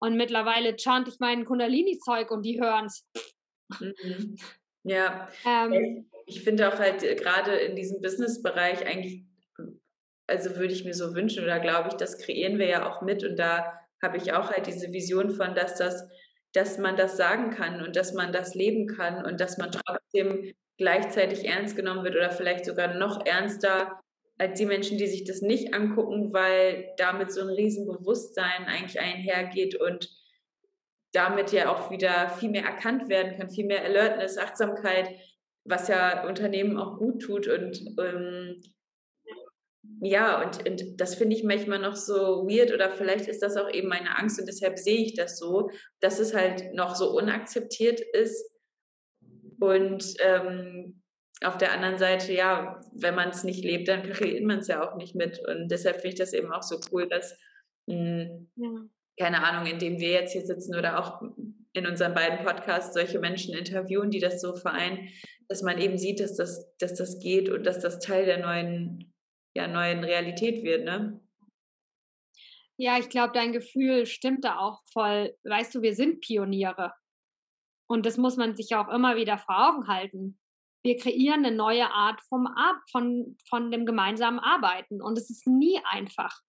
[0.00, 3.08] und mittlerweile chant ich meinen Kundalini-Zeug und die hören es.
[3.80, 4.36] Mhm.
[4.84, 9.24] Ja, ähm, ich finde auch halt äh, gerade in diesem Business-Bereich eigentlich
[10.32, 13.22] also würde ich mir so wünschen oder glaube ich, das kreieren wir ja auch mit.
[13.22, 16.08] Und da habe ich auch halt diese Vision von, dass das,
[16.54, 20.52] dass man das sagen kann und dass man das leben kann und dass man trotzdem
[20.78, 24.00] gleichzeitig ernst genommen wird oder vielleicht sogar noch ernster
[24.38, 29.76] als die Menschen, die sich das nicht angucken, weil damit so ein Riesenbewusstsein eigentlich einhergeht
[29.76, 30.10] und
[31.12, 35.10] damit ja auch wieder viel mehr erkannt werden kann, viel mehr Alertness, Achtsamkeit,
[35.64, 37.46] was ja Unternehmen auch gut tut.
[37.48, 38.62] Und ähm,
[40.00, 43.70] ja, und, und das finde ich manchmal noch so weird oder vielleicht ist das auch
[43.70, 48.00] eben meine Angst und deshalb sehe ich das so, dass es halt noch so unakzeptiert
[48.00, 48.50] ist.
[49.60, 51.02] Und ähm,
[51.44, 54.88] auf der anderen Seite, ja, wenn man es nicht lebt, dann kreiert man es ja
[54.88, 55.40] auch nicht mit.
[55.46, 57.38] Und deshalb finde ich das eben auch so cool, dass,
[57.86, 58.68] mh, hm, ja.
[59.18, 61.22] keine Ahnung, indem wir jetzt hier sitzen oder auch
[61.74, 65.08] in unseren beiden Podcasts solche Menschen interviewen, die das so vereinen,
[65.48, 69.11] dass man eben sieht, dass das, dass das geht und dass das Teil der neuen
[69.54, 71.20] ja, neuen Realität wird, ne?
[72.78, 75.36] Ja, ich glaube, dein Gefühl stimmt da auch voll.
[75.44, 76.92] Weißt du, wir sind Pioniere.
[77.86, 80.38] Und das muss man sich auch immer wieder vor Augen halten.
[80.84, 85.00] Wir kreieren eine neue Art vom Ar von, von dem gemeinsamen Arbeiten.
[85.00, 86.40] Und es ist nie einfach.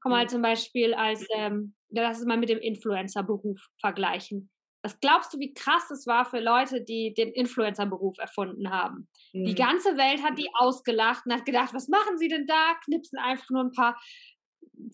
[0.00, 4.50] Komm mal zum Beispiel als, ähm, lass es mal mit dem Influencer-Beruf vergleichen.
[4.88, 9.06] Was glaubst du, wie krass es war für Leute, die den Influencer-Beruf erfunden haben?
[9.34, 9.44] Mhm.
[9.44, 12.72] Die ganze Welt hat die ausgelacht und hat gedacht, was machen sie denn da?
[12.86, 14.00] Knipsen einfach nur ein paar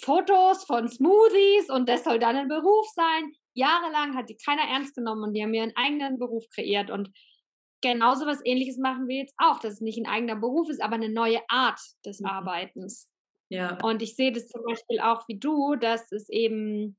[0.03, 3.37] Fotos von Smoothies und das soll dann ein Beruf sein.
[3.53, 7.13] Jahrelang hat die keiner ernst genommen und die haben ihren eigenen Beruf kreiert und
[7.81, 10.97] genauso was ähnliches machen wir jetzt auch, dass es nicht ein eigener Beruf ist, aber
[10.97, 12.27] eine neue Art des mhm.
[12.27, 13.09] Arbeitens.
[13.49, 13.79] Ja.
[13.81, 16.97] Und ich sehe das zum Beispiel auch wie du, dass es eben,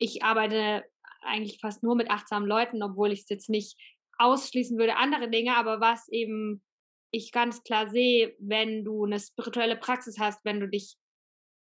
[0.00, 0.82] ich arbeite
[1.24, 3.76] eigentlich fast nur mit achtsamen Leuten, obwohl ich es jetzt nicht
[4.18, 6.62] ausschließen würde, andere Dinge, aber was eben
[7.10, 10.96] ich ganz klar sehe, wenn du eine spirituelle Praxis hast, wenn du dich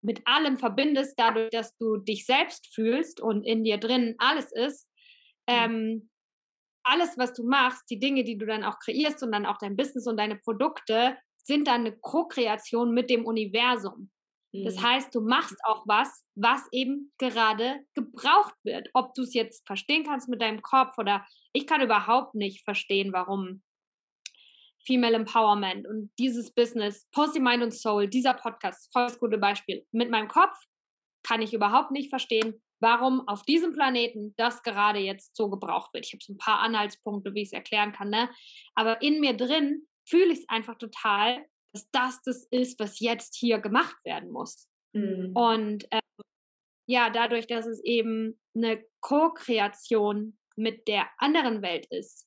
[0.02, 4.88] mit allem verbindest, dadurch, dass du dich selbst fühlst und in dir drin alles ist,
[5.48, 5.54] mhm.
[5.54, 6.10] ähm,
[6.82, 9.76] alles, was du machst, die Dinge, die du dann auch kreierst und dann auch dein
[9.76, 14.10] Business und deine Produkte, sind dann eine Co-Kreation mit dem Universum.
[14.52, 14.64] Mhm.
[14.64, 18.88] Das heißt, du machst auch was, was eben gerade gebraucht wird.
[18.94, 23.12] Ob du es jetzt verstehen kannst mit deinem Kopf oder ich kann überhaupt nicht verstehen,
[23.12, 23.62] warum
[24.86, 29.86] Female Empowerment und dieses Business, Positive Mind und Soul, dieser Podcast, voll das gute Beispiel.
[29.92, 30.56] Mit meinem Kopf
[31.22, 36.06] kann ich überhaupt nicht verstehen, warum auf diesem Planeten das gerade jetzt so gebraucht wird.
[36.06, 38.30] Ich habe so ein paar Anhaltspunkte, wie ich es erklären kann, ne?
[38.74, 43.36] Aber in mir drin fühle ich es einfach total, dass das das ist, was jetzt
[43.36, 44.68] hier gemacht werden muss.
[44.92, 45.32] Mhm.
[45.34, 46.00] Und ähm,
[46.86, 52.26] ja, dadurch, dass es eben eine Co-Kreation mit der anderen Welt ist,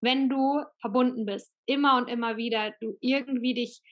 [0.00, 3.82] wenn du verbunden bist, immer und immer wieder, du irgendwie dich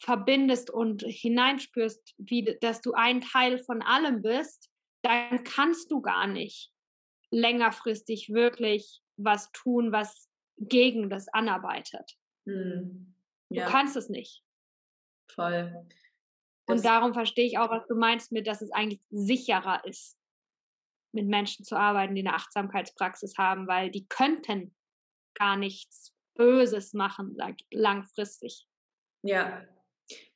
[0.00, 4.70] verbindest und hineinspürst, wie, dass du ein Teil von allem bist,
[5.02, 6.70] dann kannst du gar nicht
[7.30, 12.16] längerfristig wirklich was tun, was gegen das anarbeitet.
[13.54, 13.60] Hm.
[13.60, 13.66] Ja.
[13.66, 14.42] Du kannst es nicht.
[15.30, 15.86] Voll.
[16.66, 20.18] Das und darum verstehe ich auch, was du meinst mit, dass es eigentlich sicherer ist,
[21.12, 24.74] mit Menschen zu arbeiten, die eine Achtsamkeitspraxis haben, weil die könnten
[25.34, 27.36] gar nichts Böses machen
[27.70, 28.66] langfristig.
[29.22, 29.64] Ja,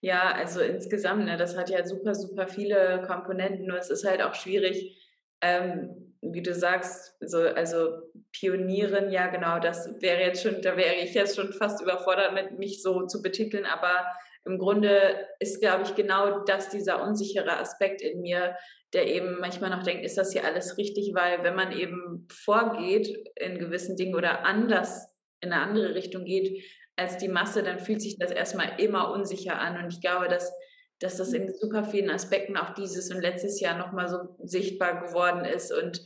[0.00, 3.66] ja, also insgesamt, ne, das hat ja super, super viele Komponenten.
[3.66, 4.96] Nur es ist halt auch schwierig,
[5.40, 8.02] ähm, wie du sagst, so, also
[8.32, 12.58] Pionieren, ja genau, das wäre jetzt schon, da wäre ich jetzt schon fast überfordert mit
[12.58, 14.06] mich so zu betiteln, aber
[14.44, 18.56] im Grunde ist, glaube ich, genau das dieser unsichere Aspekt in mir,
[18.92, 23.08] der eben manchmal noch denkt, ist das hier alles richtig, weil wenn man eben vorgeht
[23.36, 26.64] in gewissen Dingen oder anders in eine andere Richtung geht
[26.96, 29.84] als die Masse, dann fühlt sich das erstmal immer unsicher an.
[29.84, 30.50] Und ich glaube, dass,
[31.00, 35.44] dass das in super vielen Aspekten auch dieses und letztes Jahr nochmal so sichtbar geworden
[35.44, 36.02] ist und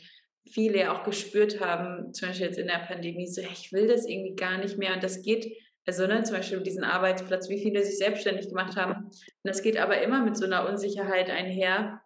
[0.50, 4.34] viele auch gespürt haben, zum Beispiel jetzt in der Pandemie, so, ich will das irgendwie
[4.34, 7.98] gar nicht mehr und das geht also ne, zum Beispiel diesen Arbeitsplatz, wie viele sich
[7.98, 9.06] selbstständig gemacht haben.
[9.06, 12.00] Und das geht aber immer mit so einer Unsicherheit einher,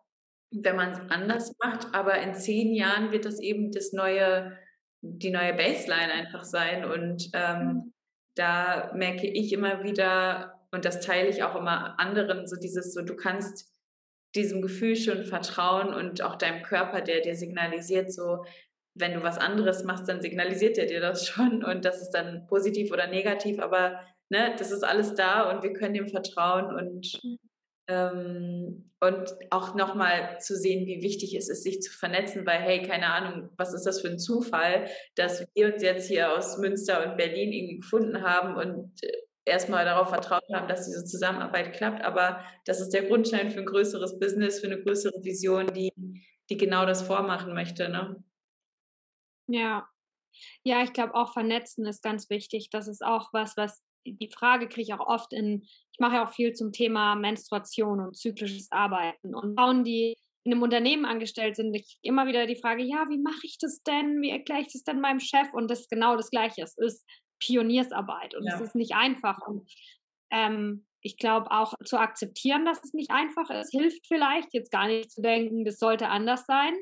[0.50, 1.94] wenn man es anders macht.
[1.94, 4.56] Aber in zehn Jahren wird das eben das neue,
[5.02, 6.86] die neue Baseline einfach sein.
[6.86, 7.94] Und ähm, mhm.
[8.34, 13.00] da merke ich immer wieder, und das teile ich auch immer anderen, so dieses, so
[13.00, 13.72] du kannst
[14.34, 18.44] diesem Gefühl schon vertrauen und auch deinem Körper, der dir signalisiert, so
[18.94, 22.46] wenn du was anderes machst, dann signalisiert er dir das schon und das ist dann
[22.46, 27.24] positiv oder negativ, aber ne, das ist alles da und wir können dem vertrauen und,
[27.24, 27.38] mhm.
[27.88, 32.82] ähm, und auch nochmal zu sehen, wie wichtig es ist, sich zu vernetzen, weil hey,
[32.82, 37.02] keine Ahnung, was ist das für ein Zufall, dass wir uns jetzt hier aus Münster
[37.08, 42.02] und Berlin irgendwie gefunden haben und äh, erstmal darauf vertraut haben, dass diese Zusammenarbeit klappt,
[42.02, 45.92] aber das ist der Grundstein für ein größeres Business, für eine größere Vision, die,
[46.50, 47.88] die genau das vormachen möchte.
[47.88, 48.22] Ne?
[49.48, 49.88] Ja.
[50.64, 52.68] Ja, ich glaube auch vernetzen ist ganz wichtig.
[52.70, 56.26] Das ist auch was, was die Frage kriege ich auch oft in, ich mache ja
[56.26, 59.34] auch viel zum Thema Menstruation und zyklisches Arbeiten.
[59.34, 63.18] Und Frauen, die in einem Unternehmen angestellt sind, ich immer wieder die Frage, ja, wie
[63.18, 64.20] mache ich das denn?
[64.20, 65.52] Wie erkläre ich das denn meinem Chef?
[65.52, 66.62] Und das ist genau das Gleiche.
[66.62, 67.04] Es ist
[67.38, 69.38] Pioniersarbeit und es ist nicht einfach.
[69.46, 69.70] Und
[70.30, 74.86] ähm, ich glaube auch zu akzeptieren, dass es nicht einfach ist, hilft vielleicht, jetzt gar
[74.86, 76.74] nicht zu denken, das sollte anders sein,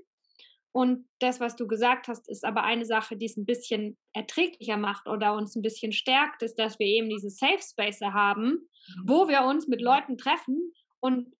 [0.76, 4.76] und das, was du gesagt hast, ist aber eine Sache, die es ein bisschen erträglicher
[4.76, 9.02] macht oder uns ein bisschen stärkt, ist, dass wir eben diese Safe Space haben, mhm.
[9.06, 11.32] wo wir uns mit Leuten treffen und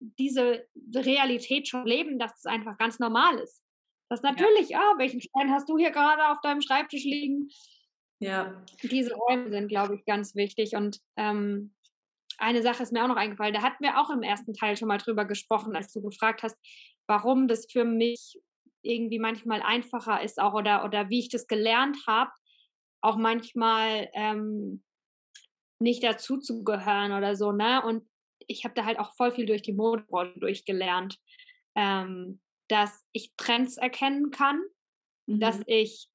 [0.00, 3.62] diese Realität schon leben, dass es einfach ganz normal ist.
[4.08, 7.48] Das natürlich, ja, ah, welchen Stein hast du hier gerade auf deinem Schreibtisch liegen?
[8.20, 8.62] Ja.
[8.82, 10.76] Diese Räume sind, glaube ich, ganz wichtig.
[10.76, 11.74] Und ähm,
[12.38, 14.88] eine Sache ist mir auch noch eingefallen, da hatten wir auch im ersten Teil schon
[14.88, 16.56] mal drüber gesprochen, als du gefragt hast,
[17.06, 18.38] warum das für mich
[18.82, 22.30] irgendwie manchmal einfacher ist auch oder, oder wie ich das gelernt habe,
[23.02, 24.82] auch manchmal ähm,
[25.80, 27.82] nicht dazu zu gehören oder so, ne?
[27.84, 28.08] Und
[28.46, 31.18] ich habe da halt auch voll viel durch die Modebranche durchgelernt,
[31.76, 34.62] ähm, dass ich Trends erkennen kann,
[35.26, 35.40] mhm.
[35.40, 36.08] dass ich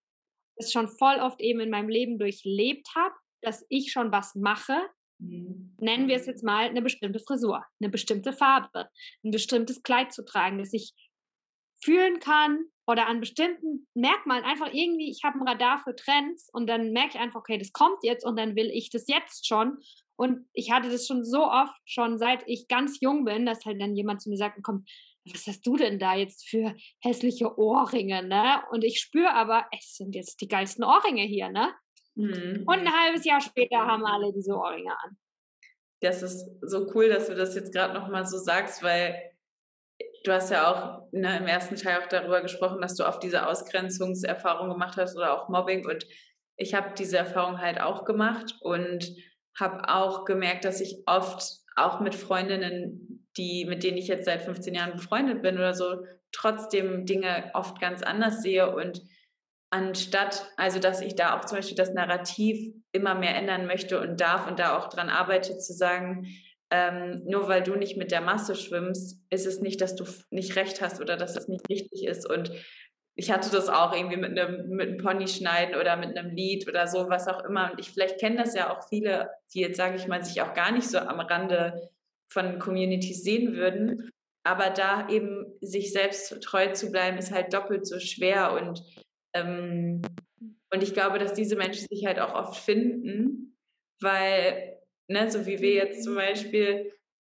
[0.56, 4.78] es schon voll oft eben in meinem Leben durchlebt habe, dass ich schon was mache,
[5.20, 5.76] mhm.
[5.80, 8.90] nennen wir es jetzt mal eine bestimmte Frisur, eine bestimmte Farbe,
[9.24, 10.94] ein bestimmtes Kleid zu tragen, dass ich
[11.84, 16.68] fühlen kann oder an bestimmten Merkmalen einfach irgendwie, ich habe ein Radar für Trends und
[16.68, 19.78] dann merke ich einfach, okay, das kommt jetzt und dann will ich das jetzt schon.
[20.18, 23.82] Und ich hatte das schon so oft, schon seit ich ganz jung bin, dass halt
[23.82, 24.90] dann jemand zu mir sagt, kommt,
[25.34, 28.62] was hast du denn da jetzt für hässliche Ohrringe, ne?
[28.72, 31.74] Und ich spüre aber, es sind jetzt die geilsten Ohrringe hier, ne?
[32.16, 32.64] Mhm.
[32.66, 35.18] Und ein halbes Jahr später haben alle diese Ohrringe an.
[36.02, 39.20] Das ist so cool, dass du das jetzt gerade nochmal so sagst, weil
[40.24, 43.48] du hast ja auch ne, im ersten Teil auch darüber gesprochen, dass du oft diese
[43.48, 45.86] Ausgrenzungserfahrung gemacht hast oder auch Mobbing.
[45.86, 46.06] Und
[46.58, 49.16] ich habe diese Erfahrung halt auch gemacht und
[49.58, 54.42] habe auch gemerkt, dass ich oft auch mit Freundinnen, die, mit denen ich jetzt seit
[54.42, 59.02] 15 Jahren befreundet bin oder so, trotzdem Dinge oft ganz anders sehe und
[59.70, 64.22] anstatt, also dass ich da auch zum Beispiel das Narrativ immer mehr ändern möchte und
[64.22, 66.28] darf und da auch dran arbeite, zu sagen,
[66.72, 70.56] ähm, nur weil du nicht mit der Masse schwimmst, ist es nicht, dass du nicht
[70.56, 72.30] recht hast oder dass es nicht richtig ist.
[72.30, 72.52] Und
[73.16, 76.68] ich hatte das auch irgendwie mit einem, mit einem Pony schneiden oder mit einem Lied
[76.68, 77.72] oder so, was auch immer.
[77.72, 80.54] Und ich vielleicht kennen das ja auch viele, die jetzt, sage ich mal, sich auch
[80.54, 81.90] gar nicht so am Rande
[82.28, 84.10] von Communities sehen würden.
[84.44, 88.54] Aber da eben sich selbst treu zu bleiben, ist halt doppelt so schwer.
[88.54, 88.84] Und,
[89.34, 90.02] ähm,
[90.72, 93.58] und ich glaube, dass diese Menschen sich halt auch oft finden,
[94.02, 96.92] weil, ne, so wie wir jetzt zum Beispiel,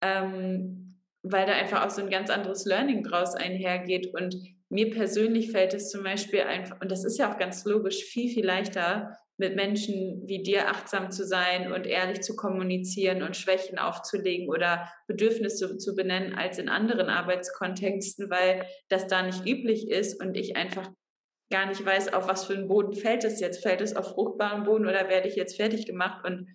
[0.03, 4.13] ähm, weil da einfach auch so ein ganz anderes Learning draus einhergeht.
[4.13, 4.37] Und
[4.69, 8.29] mir persönlich fällt es zum Beispiel einfach, und das ist ja auch ganz logisch, viel,
[8.31, 13.79] viel leichter, mit Menschen wie dir achtsam zu sein und ehrlich zu kommunizieren und Schwächen
[13.79, 20.23] aufzulegen oder Bedürfnisse zu benennen als in anderen Arbeitskontexten, weil das da nicht üblich ist
[20.23, 20.91] und ich einfach
[21.51, 23.63] gar nicht weiß, auf was für einen Boden fällt es jetzt.
[23.63, 26.25] Fällt es auf fruchtbaren Boden oder werde ich jetzt fertig gemacht?
[26.25, 26.49] Und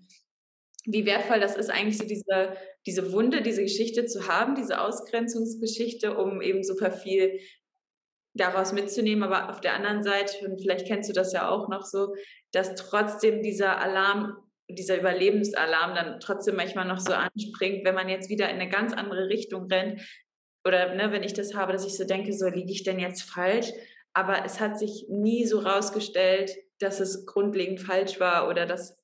[0.86, 6.18] wie wertvoll das ist, eigentlich so diese, diese Wunde, diese Geschichte zu haben, diese Ausgrenzungsgeschichte,
[6.18, 7.40] um eben super viel
[8.34, 11.86] daraus mitzunehmen, aber auf der anderen Seite, und vielleicht kennst du das ja auch noch
[11.86, 12.16] so,
[12.52, 14.38] dass trotzdem dieser Alarm,
[14.70, 18.94] dieser Überlebensalarm dann trotzdem manchmal noch so anspringt, wenn man jetzt wieder in eine ganz
[18.94, 20.02] andere Richtung rennt.
[20.66, 23.24] Oder ne, wenn ich das habe, dass ich so denke, so liege ich denn jetzt
[23.24, 23.72] falsch?
[24.14, 28.98] Aber es hat sich nie so rausgestellt, dass es grundlegend falsch war oder dass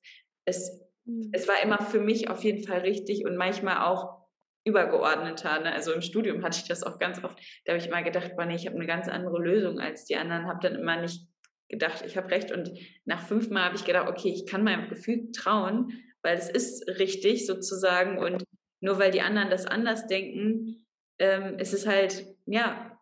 [0.44, 1.30] es, mhm.
[1.32, 4.18] es war immer für mich auf jeden Fall richtig und manchmal auch
[4.64, 5.60] übergeordneter.
[5.60, 5.72] Ne?
[5.72, 7.38] Also im Studium hatte ich das auch ganz oft.
[7.64, 10.16] Da habe ich immer gedacht, boah, nee, ich habe eine ganz andere Lösung als die
[10.16, 10.46] anderen.
[10.46, 11.27] Habe dann immer nicht
[11.68, 12.52] gedacht, ich habe recht.
[12.52, 12.72] Und
[13.04, 17.46] nach fünfmal habe ich gedacht, okay, ich kann meinem Gefühl trauen, weil es ist richtig
[17.46, 18.18] sozusagen.
[18.18, 18.44] Und
[18.80, 20.86] nur weil die anderen das anders denken,
[21.18, 22.98] ähm, ist es halt, ja,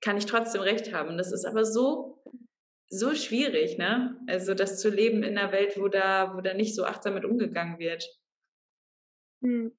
[0.00, 1.16] kann ich trotzdem recht haben.
[1.16, 2.22] Das ist aber so,
[2.88, 4.20] so schwierig, ne?
[4.26, 7.24] Also das zu leben in einer Welt, wo da, wo da nicht so achtsam mit
[7.24, 8.04] umgegangen wird.
[9.42, 9.72] Hm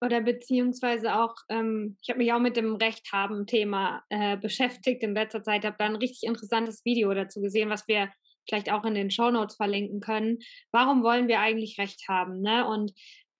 [0.00, 5.02] oder beziehungsweise auch, ähm, ich habe mich auch mit dem Recht haben Thema äh, beschäftigt
[5.02, 8.10] in letzter Zeit, habe da ein richtig interessantes Video dazu gesehen, was wir
[8.48, 10.38] vielleicht auch in den Show Notes verlinken können.
[10.70, 12.40] Warum wollen wir eigentlich Recht haben?
[12.42, 12.66] Ne?
[12.66, 12.92] Und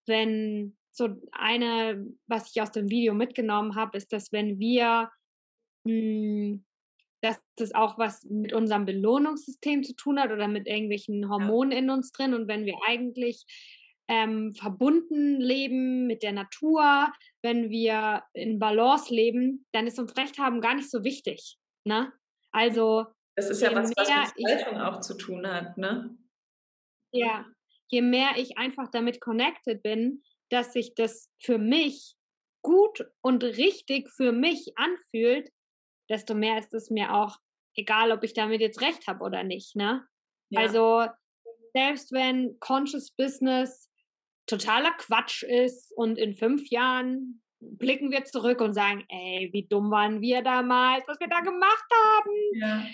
[0.07, 5.11] wenn so eine, was ich aus dem Video mitgenommen habe, ist, dass wenn wir
[5.85, 6.64] mh, hm,
[7.23, 11.90] dass das auch was mit unserem Belohnungssystem zu tun hat oder mit irgendwelchen Hormonen in
[11.90, 12.35] uns drin.
[12.35, 13.45] Und wenn wir eigentlich
[14.09, 20.38] ähm, verbunden leben mit der Natur, wenn wir in Balance leben, dann ist uns Recht
[20.38, 21.59] haben gar nicht so wichtig.
[21.85, 22.12] Ne?
[22.53, 26.16] Also das ist ja was, was mit Haltung auch zu tun hat, ne?
[27.12, 27.45] Ja,
[27.88, 32.16] je mehr ich einfach damit connected bin, dass sich das für mich
[32.62, 35.51] gut und richtig für mich anfühlt,
[36.09, 37.37] desto mehr ist es mir auch
[37.77, 40.07] egal, ob ich damit jetzt recht habe oder nicht, ne?
[40.49, 40.61] Ja.
[40.61, 41.07] Also
[41.75, 43.90] selbst wenn Conscious Business
[44.47, 49.91] totaler Quatsch ist und in fünf Jahren blicken wir zurück und sagen, ey, wie dumm
[49.91, 52.31] waren wir damals, was wir da gemacht haben.
[52.55, 52.85] Ja.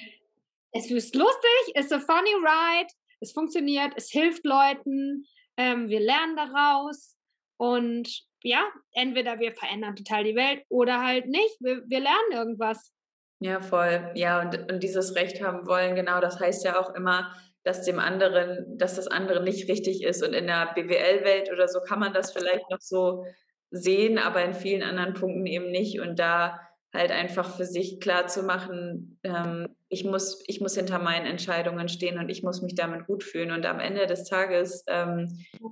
[0.72, 6.00] Es ist lustig, es ist a funny ride, es funktioniert, es hilft Leuten, ähm, wir
[6.00, 7.16] lernen daraus
[7.58, 8.08] und
[8.42, 12.92] ja, entweder wir verändern total die Welt oder halt nicht, wir, wir lernen irgendwas.
[13.40, 14.10] Ja, voll.
[14.14, 17.34] Ja, und, und dieses Recht haben wollen, genau, das heißt ja auch immer,
[17.64, 20.22] dass dem anderen, dass das andere nicht richtig ist.
[20.22, 23.24] Und in der BWL-Welt oder so kann man das vielleicht noch so
[23.70, 26.00] sehen, aber in vielen anderen Punkten eben nicht.
[26.00, 26.60] Und da
[26.92, 31.88] halt einfach für sich klar zu machen, ähm, ich, muss, ich muss hinter meinen Entscheidungen
[31.88, 33.52] stehen und ich muss mich damit gut fühlen.
[33.52, 35.28] Und am Ende des Tages, ähm,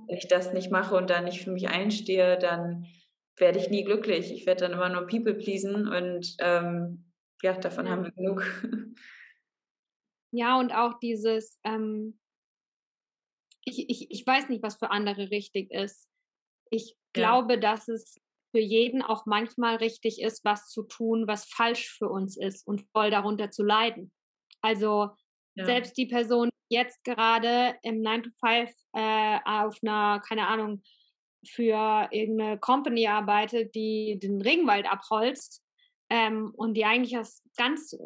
[0.07, 2.85] wenn ich das nicht mache und da nicht für mich einstehe, dann
[3.37, 4.31] werde ich nie glücklich.
[4.31, 7.11] Ich werde dann immer nur People pleasen und ähm,
[7.43, 7.91] ja, davon ja.
[7.91, 8.43] haben wir genug.
[10.31, 12.19] Ja, und auch dieses, ähm,
[13.65, 16.07] ich, ich, ich weiß nicht, was für andere richtig ist.
[16.69, 17.59] Ich glaube, ja.
[17.59, 18.19] dass es
[18.51, 22.85] für jeden auch manchmal richtig ist, was zu tun, was falsch für uns ist und
[22.91, 24.11] voll darunter zu leiden.
[24.61, 25.11] Also
[25.55, 25.65] ja.
[25.65, 30.83] selbst die Person jetzt gerade im 9 to 5 äh, auf einer, keine Ahnung,
[31.45, 35.63] für irgendeine Company arbeitet, die den Regenwald abholzt
[36.09, 37.97] ähm, und die eigentlich was ganz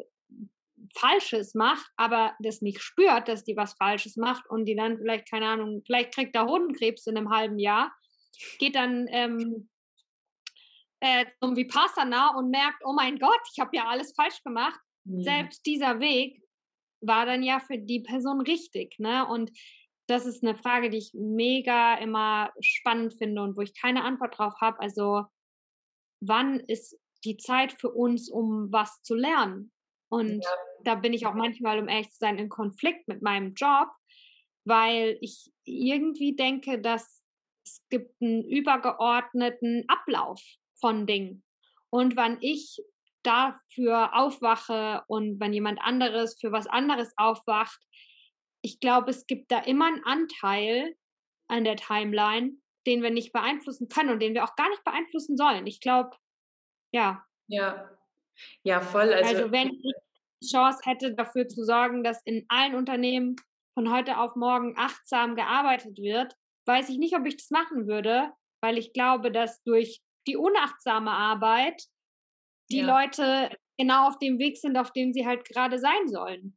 [0.94, 5.28] Falsches macht, aber das nicht spürt, dass die was Falsches macht und die dann vielleicht,
[5.30, 7.92] keine Ahnung, vielleicht kriegt da Hodenkrebs in einem halben Jahr,
[8.58, 9.68] geht dann ähm,
[11.00, 14.80] äh, zum Vipassana und merkt, oh mein Gott, ich habe ja alles falsch gemacht.
[15.04, 15.22] Mhm.
[15.22, 16.42] Selbst dieser Weg
[17.00, 19.26] war dann ja für die Person richtig, ne?
[19.26, 19.50] Und
[20.08, 24.38] das ist eine Frage, die ich mega immer spannend finde und wo ich keine Antwort
[24.38, 24.80] drauf habe.
[24.80, 25.24] Also,
[26.20, 29.72] wann ist die Zeit für uns, um was zu lernen?
[30.16, 30.50] Und ja.
[30.84, 33.88] da bin ich auch manchmal, um ehrlich zu sein, in Konflikt mit meinem Job,
[34.64, 37.22] weil ich irgendwie denke, dass
[37.64, 40.40] es gibt einen übergeordneten Ablauf
[40.80, 41.42] von Dingen.
[41.90, 42.80] Und wann ich
[43.22, 47.80] dafür aufwache und wenn jemand anderes für was anderes aufwacht,
[48.62, 50.96] ich glaube, es gibt da immer einen Anteil
[51.48, 52.52] an der Timeline,
[52.86, 55.66] den wir nicht beeinflussen können und den wir auch gar nicht beeinflussen sollen.
[55.66, 56.16] Ich glaube,
[56.92, 57.24] ja.
[57.48, 57.90] Ja,
[58.62, 59.12] ja, voll.
[59.12, 59.94] Also, also wenn ich
[60.44, 63.36] Chance hätte, dafür zu sorgen, dass in allen Unternehmen
[63.74, 66.34] von heute auf morgen achtsam gearbeitet wird,
[66.66, 68.30] weiß ich nicht, ob ich das machen würde,
[68.62, 71.84] weil ich glaube, dass durch die unachtsame Arbeit
[72.70, 72.86] die ja.
[72.86, 76.56] Leute genau auf dem Weg sind, auf dem sie halt gerade sein sollen.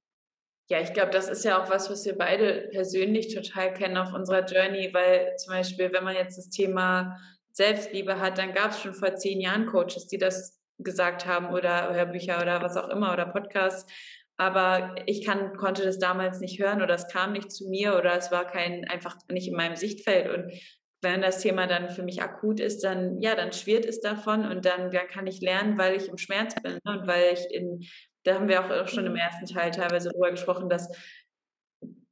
[0.71, 4.13] Ja, ich glaube, das ist ja auch was, was wir beide persönlich total kennen auf
[4.13, 7.19] unserer Journey, weil zum Beispiel, wenn man jetzt das Thema
[7.51, 11.93] Selbstliebe hat, dann gab es schon vor zehn Jahren Coaches, die das gesagt haben oder
[11.93, 13.91] Hörbücher oder was auch immer oder Podcasts.
[14.37, 18.15] Aber ich kann, konnte das damals nicht hören oder es kam nicht zu mir oder
[18.15, 20.29] es war kein, einfach nicht in meinem Sichtfeld.
[20.33, 20.53] Und
[21.01, 24.65] wenn das Thema dann für mich akut ist, dann ja, dann schwirrt es davon und
[24.65, 26.99] dann, dann kann ich lernen, weil ich im Schmerz bin ne?
[26.99, 27.85] und weil ich in,
[28.23, 30.89] da haben wir auch schon im ersten Teil teilweise darüber gesprochen, dass,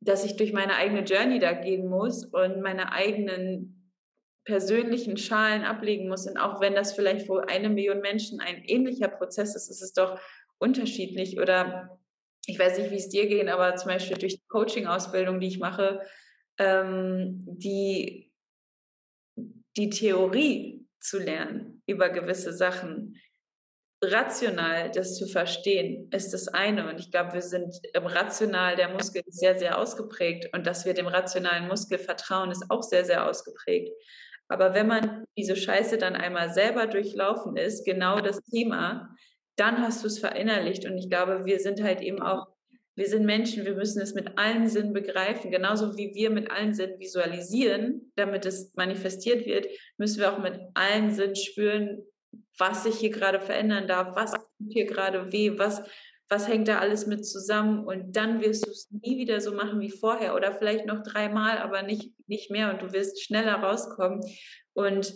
[0.01, 3.76] dass ich durch meine eigene Journey da gehen muss und meine eigenen
[4.47, 6.25] persönlichen Schalen ablegen muss.
[6.25, 9.91] Und auch wenn das vielleicht für eine Million Menschen ein ähnlicher Prozess ist, ist es
[9.91, 10.19] doch
[10.57, 11.37] unterschiedlich.
[11.37, 11.99] Oder
[12.45, 15.59] ich weiß nicht, wie es dir geht, aber zum Beispiel durch die Coaching-Ausbildung, die ich
[15.59, 16.01] mache,
[16.57, 18.31] ähm, die
[19.75, 23.21] die Theorie zu lernen über gewisse Sachen,
[24.01, 26.89] rational das zu verstehen, ist das eine.
[26.89, 30.53] Und ich glaube, wir sind im Rational, der Muskel ist sehr, sehr ausgeprägt.
[30.53, 33.91] Und dass wir dem rationalen Muskel vertrauen, ist auch sehr, sehr ausgeprägt.
[34.49, 39.09] Aber wenn man diese Scheiße dann einmal selber durchlaufen ist, genau das Thema,
[39.55, 40.85] dann hast du es verinnerlicht.
[40.85, 42.47] Und ich glaube, wir sind halt eben auch
[42.97, 45.51] wir sind Menschen, wir müssen es mit allen Sinnen begreifen.
[45.51, 49.67] Genauso wie wir mit allen Sinnen visualisieren, damit es manifestiert wird,
[49.97, 52.03] müssen wir auch mit allen Sinnen spüren,
[52.57, 54.33] was sich hier gerade verändern darf, was
[54.71, 55.83] hier gerade weh, was,
[56.29, 57.85] was hängt da alles mit zusammen.
[57.85, 61.57] Und dann wirst du es nie wieder so machen wie vorher oder vielleicht noch dreimal,
[61.57, 62.73] aber nicht, nicht mehr.
[62.73, 64.21] Und du wirst schneller rauskommen.
[64.73, 65.13] Und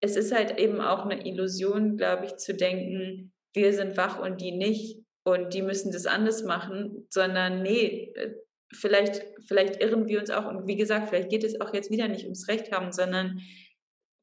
[0.00, 4.40] es ist halt eben auch eine Illusion, glaube ich, zu denken, wir sind wach und
[4.40, 8.34] die nicht und die müssen das anders machen, sondern nee, äh,
[8.72, 12.08] vielleicht, vielleicht irren wir uns auch und wie gesagt, vielleicht geht es auch jetzt wieder
[12.08, 13.40] nicht ums Recht haben, sondern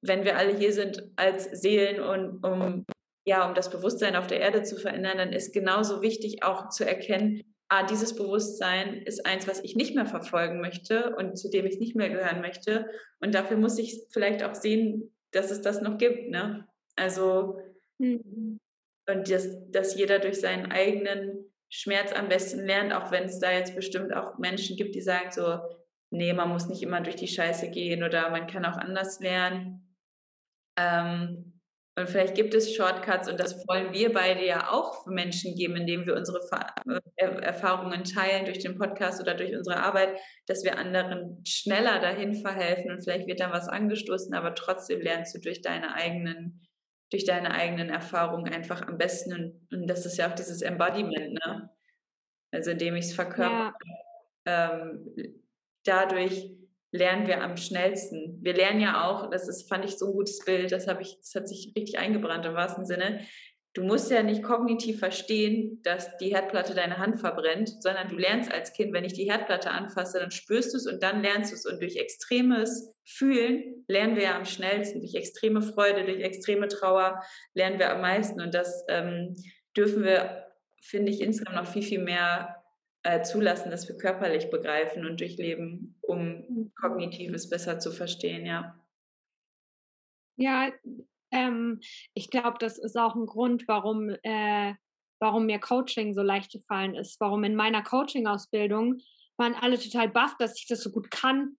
[0.01, 2.85] wenn wir alle hier sind als Seelen und um
[3.27, 6.87] ja, um das Bewusstsein auf der Erde zu verändern, dann ist genauso wichtig auch zu
[6.87, 11.65] erkennen, ah, dieses Bewusstsein ist eins, was ich nicht mehr verfolgen möchte und zu dem
[11.65, 12.89] ich nicht mehr gehören möchte.
[13.19, 16.29] Und dafür muss ich vielleicht auch sehen, dass es das noch gibt.
[16.29, 16.65] Ne?
[16.95, 17.59] Also
[17.97, 18.59] mhm.
[19.09, 23.51] Und dass, dass jeder durch seinen eigenen Schmerz am besten lernt, auch wenn es da
[23.51, 25.59] jetzt bestimmt auch Menschen gibt, die sagen so,
[26.11, 29.95] nee, man muss nicht immer durch die Scheiße gehen oder man kann auch anders lernen.
[30.77, 31.56] Ähm,
[31.97, 35.75] und vielleicht gibt es Shortcuts und das wollen wir beide ja auch für Menschen geben,
[35.75, 36.39] indem wir unsere
[37.15, 42.35] äh, Erfahrungen teilen durch den Podcast oder durch unsere Arbeit, dass wir anderen schneller dahin
[42.35, 46.67] verhelfen und vielleicht wird dann was angestoßen, aber trotzdem lernst du durch deine eigenen
[47.09, 49.33] durch deine eigenen Erfahrungen einfach am besten.
[49.33, 51.69] Und, und das ist ja auch dieses Embodiment, ne?
[52.51, 53.73] Also indem ich es verkörper.
[54.45, 54.81] Ja.
[54.81, 55.15] Ähm,
[55.85, 56.51] dadurch
[56.91, 58.39] lernen wir am schnellsten.
[58.41, 61.17] Wir lernen ja auch, das ist, fand ich so ein gutes Bild, das habe ich,
[61.17, 63.21] das hat sich richtig eingebrannt im wahrsten Sinne.
[63.73, 68.51] Du musst ja nicht kognitiv verstehen, dass die Herdplatte deine Hand verbrennt, sondern du lernst
[68.51, 71.55] als Kind, wenn ich die Herdplatte anfasse, dann spürst du es und dann lernst du
[71.55, 71.65] es.
[71.65, 74.99] Und durch extremes Fühlen lernen wir ja am schnellsten.
[74.99, 77.21] Durch extreme Freude, durch extreme Trauer
[77.53, 78.41] lernen wir am meisten.
[78.41, 79.35] Und das ähm,
[79.75, 80.47] dürfen wir,
[80.81, 82.56] finde ich, insgesamt noch viel, viel mehr
[83.07, 88.77] äh, zulassen, dass wir körperlich begreifen und durchleben, um Kognitives besser zu verstehen, ja.
[90.37, 90.71] Ja,
[91.29, 91.81] Ähm,
[92.13, 94.73] ich glaube, das ist auch ein Grund, warum, äh,
[95.19, 97.19] warum mir Coaching so leicht gefallen ist.
[97.19, 98.99] Warum in meiner Coaching-Ausbildung
[99.37, 101.57] waren alle total baff, dass ich das so gut kann.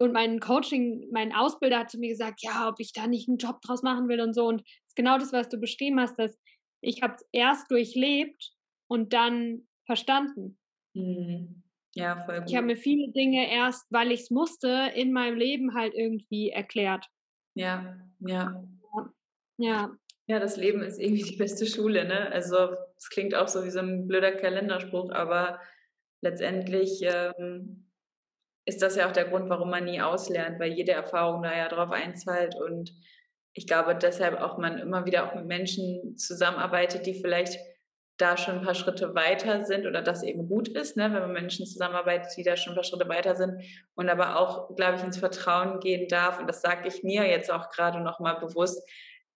[0.00, 3.38] Und mein Coaching, mein Ausbilder hat zu mir gesagt, ja, ob ich da nicht einen
[3.38, 4.46] Job draus machen will und so.
[4.46, 6.38] Und das ist genau das, was du beschrieben hast, dass
[6.80, 8.52] ich habe es erst durchlebt
[8.88, 10.57] und dann verstanden.
[10.98, 11.62] Mhm.
[11.94, 12.50] Ja, voll gut.
[12.50, 16.50] Ich habe mir viele Dinge erst, weil ich es musste, in meinem Leben halt irgendwie
[16.50, 17.06] erklärt.
[17.54, 18.64] Ja, ja.
[19.56, 19.90] Ja.
[20.26, 22.30] Ja, das Leben ist irgendwie die beste Schule, ne?
[22.30, 22.56] Also
[22.96, 25.58] es klingt auch so wie so ein blöder Kalenderspruch, aber
[26.20, 27.88] letztendlich ähm,
[28.66, 31.68] ist das ja auch der Grund, warum man nie auslernt, weil jede Erfahrung da ja
[31.68, 32.92] drauf einzahlt und
[33.54, 37.58] ich glaube deshalb auch man immer wieder auch mit Menschen zusammenarbeitet, die vielleicht
[38.18, 41.32] da schon ein paar Schritte weiter sind oder das eben gut ist, ne, wenn man
[41.32, 43.62] Menschen zusammenarbeitet, die da schon ein paar Schritte weiter sind
[43.94, 46.40] und aber auch, glaube ich, ins Vertrauen gehen darf.
[46.40, 48.86] Und das sage ich mir jetzt auch gerade nochmal bewusst,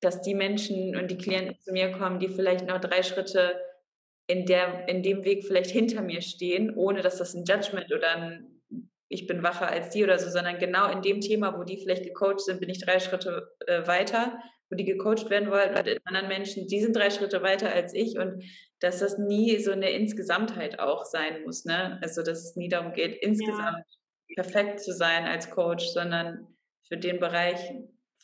[0.00, 3.60] dass die Menschen und die Klienten zu mir kommen, die vielleicht noch drei Schritte
[4.26, 8.10] in, der, in dem Weg vielleicht hinter mir stehen, ohne dass das ein Judgment oder
[8.10, 8.48] ein
[9.12, 12.02] ich bin wacher als die oder so, sondern genau in dem Thema, wo die vielleicht
[12.02, 14.38] gecoacht sind, bin ich drei Schritte äh, weiter,
[14.70, 18.18] wo die gecoacht werden wollen, und anderen Menschen, die sind drei Schritte weiter als ich
[18.18, 18.42] und
[18.82, 22.00] dass das nie so eine Insgesamtheit auch sein muss, ne?
[22.02, 23.86] Also dass es nie darum geht, insgesamt
[24.28, 24.42] ja.
[24.42, 26.48] perfekt zu sein als Coach, sondern
[26.88, 27.60] für den Bereich,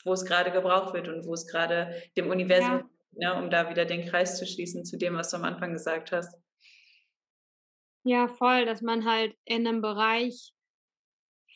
[0.05, 3.35] wo es gerade gebraucht wird und wo es gerade dem Universum, ja.
[3.35, 6.11] ne, um da wieder den Kreis zu schließen zu dem, was du am Anfang gesagt
[6.11, 6.37] hast.
[8.03, 10.53] Ja, voll, dass man halt in einem Bereich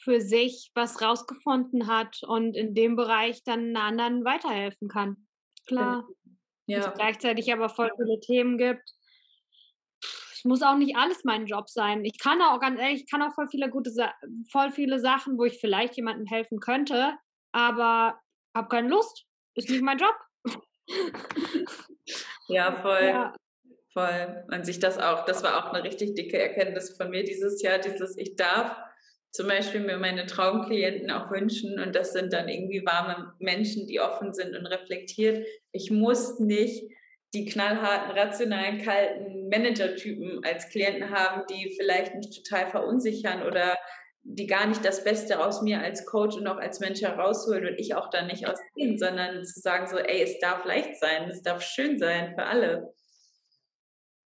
[0.05, 5.27] für sich was rausgefunden hat und in dem Bereich dann anderen weiterhelfen kann.
[5.67, 6.05] Klar.
[6.09, 6.22] Ja.
[6.67, 8.83] Es gleichzeitig aber voll viele Themen gibt.
[10.43, 12.05] Es muss auch nicht alles mein Job sein.
[12.05, 13.93] Ich kann auch ganz ehrlich, ich kann auch voll viele gute,
[14.51, 17.17] voll viele Sachen, wo ich vielleicht jemandem helfen könnte,
[17.53, 18.19] aber
[18.55, 19.25] habe keine Lust.
[19.55, 20.15] Ist nicht mein Job.
[22.49, 23.05] ja, voll.
[23.05, 23.35] Ja.
[23.93, 24.45] Voll.
[24.51, 27.79] Und sich das auch, das war auch eine richtig dicke Erkenntnis von mir dieses Jahr,
[27.79, 28.77] dieses Ich darf
[29.33, 31.81] zum Beispiel mir meine Traumklienten auch wünschen.
[31.81, 35.47] Und das sind dann irgendwie warme Menschen, die offen sind und reflektiert.
[35.73, 36.85] Ich muss nicht
[37.35, 43.79] die knallharten, rationalen, kalten Manager-Typen als Klienten haben, die vielleicht mich total verunsichern oder
[44.25, 47.79] die gar nicht das Beste aus mir als Coach und auch als Mensch herausholen und
[47.79, 51.29] ich auch da nicht aus denen, sondern zu sagen so, ey, es darf leicht sein,
[51.29, 52.95] es darf schön sein für alle.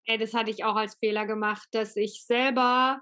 [0.07, 3.01] Ey, das hatte ich auch als Fehler gemacht, dass ich selber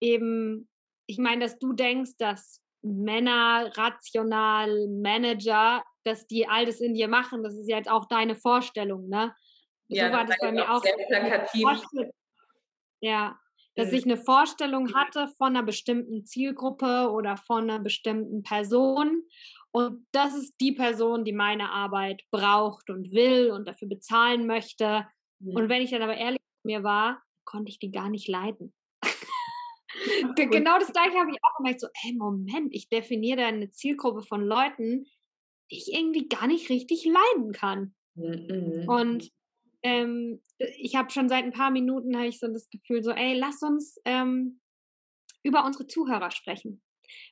[0.00, 0.68] eben
[1.06, 7.08] ich meine, dass du denkst, dass Männer, rational, Manager, dass die all das in dir
[7.08, 9.34] machen, das ist jetzt auch deine Vorstellung, ne?
[9.88, 10.82] Ja, so war das bei mir auch.
[10.82, 11.64] Sehr plakativ.
[13.00, 13.38] Ja,
[13.74, 13.94] dass mhm.
[13.94, 19.22] ich eine Vorstellung hatte von einer bestimmten Zielgruppe oder von einer bestimmten Person.
[19.70, 25.06] Und das ist die Person, die meine Arbeit braucht und will und dafür bezahlen möchte.
[25.40, 25.56] Mhm.
[25.56, 28.72] Und wenn ich dann aber ehrlich mit mir war, konnte ich die gar nicht leiden
[30.36, 34.22] genau das gleiche habe ich auch gemerkt, so, ey, Moment, ich definiere da eine Zielgruppe
[34.22, 35.06] von Leuten,
[35.70, 37.94] die ich irgendwie gar nicht richtig leiden kann.
[38.14, 38.84] Mhm.
[38.88, 39.30] Und
[39.82, 43.36] ähm, ich habe schon seit ein paar Minuten habe ich so das Gefühl, so, ey,
[43.36, 44.60] lass uns ähm,
[45.42, 46.82] über unsere Zuhörer sprechen.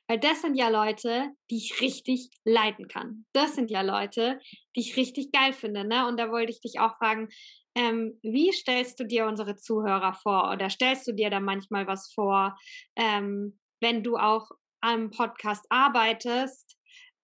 [0.07, 3.25] Weil das sind ja Leute, die ich richtig leiden kann.
[3.33, 4.39] Das sind ja Leute,
[4.75, 5.85] die ich richtig geil finde.
[5.85, 6.07] Ne?
[6.07, 7.29] Und da wollte ich dich auch fragen,
[7.75, 12.11] ähm, wie stellst du dir unsere Zuhörer vor oder stellst du dir da manchmal was
[12.13, 12.57] vor,
[12.95, 14.51] ähm, wenn du auch
[14.81, 16.77] am Podcast arbeitest?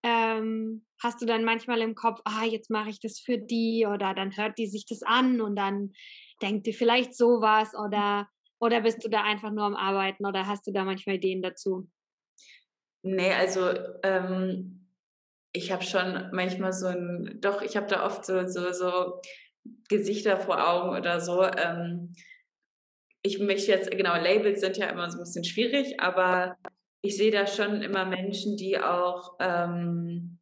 [0.03, 4.13] Ähm, hast du dann manchmal im Kopf, ah, jetzt mache ich das für die oder
[4.13, 5.91] dann hört die sich das an und dann
[6.41, 8.29] denkt die vielleicht sowas oder,
[8.59, 11.89] oder bist du da einfach nur am Arbeiten oder hast du da manchmal Ideen dazu?
[13.03, 13.71] Nee, also
[14.03, 14.87] ähm,
[15.51, 19.21] ich habe schon manchmal so ein, doch, ich habe da oft so, so, so
[19.89, 21.43] Gesichter vor Augen oder so.
[21.43, 22.13] Ähm,
[23.21, 26.57] ich möchte jetzt, genau, Labels sind ja immer so ein bisschen schwierig, aber
[27.01, 30.39] ich sehe da schon immer Menschen, die auch, ähm,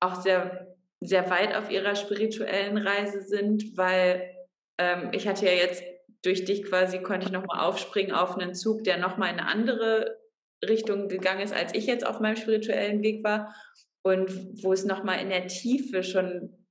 [0.00, 4.34] auch sehr, sehr weit auf ihrer spirituellen Reise sind, weil
[4.78, 5.82] ähm, ich hatte ja jetzt
[6.22, 10.18] durch dich quasi, konnte ich nochmal aufspringen auf einen Zug, der nochmal in eine andere
[10.64, 13.54] Richtung gegangen ist, als ich jetzt auf meinem spirituellen Weg war
[14.02, 14.30] und
[14.62, 16.67] wo es nochmal in der Tiefe schon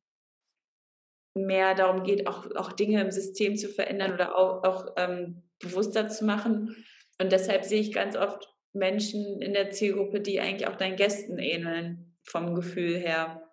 [1.37, 6.09] mehr darum geht, auch, auch Dinge im System zu verändern oder auch, auch ähm, bewusster
[6.09, 6.75] zu machen.
[7.19, 11.39] Und deshalb sehe ich ganz oft Menschen in der Zielgruppe, die eigentlich auch deinen Gästen
[11.39, 13.43] ähneln, vom Gefühl her.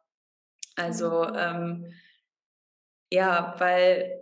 [0.76, 1.36] Also mhm.
[1.38, 1.92] ähm,
[3.12, 4.20] ja, weil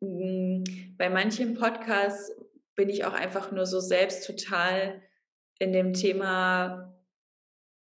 [0.00, 2.32] mh, hm, bei manchen Podcasts
[2.74, 5.02] bin ich auch einfach nur so selbst total
[5.58, 6.92] in dem Thema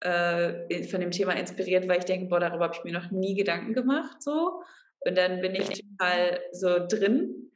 [0.02, 3.36] äh, von dem Thema inspiriert, weil ich denke, boah, darüber habe ich mir noch nie
[3.36, 4.64] Gedanken gemacht, so.
[5.02, 7.52] Und dann bin ich total so drin.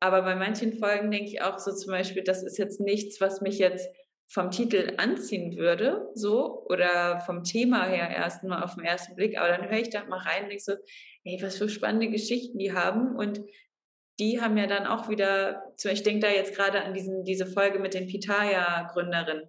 [0.00, 3.40] Aber bei manchen Folgen denke ich auch so zum Beispiel, das ist jetzt nichts, was
[3.40, 3.88] mich jetzt
[4.30, 9.38] vom Titel anziehen würde, so, oder vom Thema her erst mal auf den ersten Blick,
[9.38, 10.74] aber dann höre ich da mal rein und denke so,
[11.24, 13.40] ey, was für spannende Geschichten die haben und
[14.20, 17.78] die haben ja dann auch wieder, ich denke da jetzt gerade an diesen, diese Folge
[17.78, 19.48] mit den Pitaya-Gründerinnen.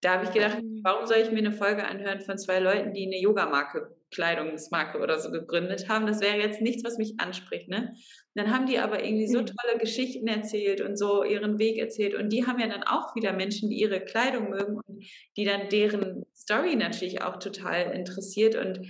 [0.00, 0.80] Da habe ich gedacht, mhm.
[0.82, 5.18] warum soll ich mir eine Folge anhören von zwei Leuten, die eine Yogamarke, Kleidungsmarke oder
[5.18, 6.06] so gegründet haben?
[6.06, 7.68] Das wäre jetzt nichts, was mich anspricht.
[7.68, 7.94] Ne?
[8.34, 9.46] Dann haben die aber irgendwie so mhm.
[9.46, 12.14] tolle Geschichten erzählt und so ihren Weg erzählt.
[12.14, 15.04] Und die haben ja dann auch wieder Menschen, die ihre Kleidung mögen und
[15.36, 18.86] die dann deren Story natürlich auch total interessiert und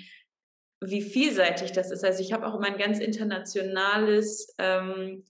[0.85, 2.05] wie vielseitig das ist.
[2.05, 5.25] Also ich habe auch immer ein ganz internationales ähm,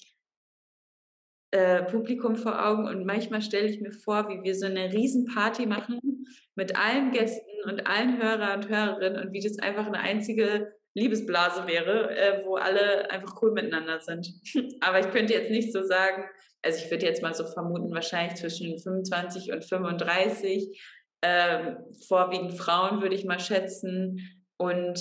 [1.51, 5.67] äh, Publikum vor Augen und manchmal stelle ich mir vor, wie wir so eine Riesenparty
[5.67, 6.01] machen
[6.55, 11.67] mit allen Gästen und allen Hörer und Hörerinnen und wie das einfach eine einzige Liebesblase
[11.67, 14.29] wäre, äh, wo alle einfach cool miteinander sind.
[14.81, 16.25] Aber ich könnte jetzt nicht so sagen,
[16.63, 20.81] also ich würde jetzt mal so vermuten, wahrscheinlich zwischen 25 und 35,
[21.23, 24.21] ähm, vorwiegend Frauen würde ich mal schätzen
[24.59, 25.01] und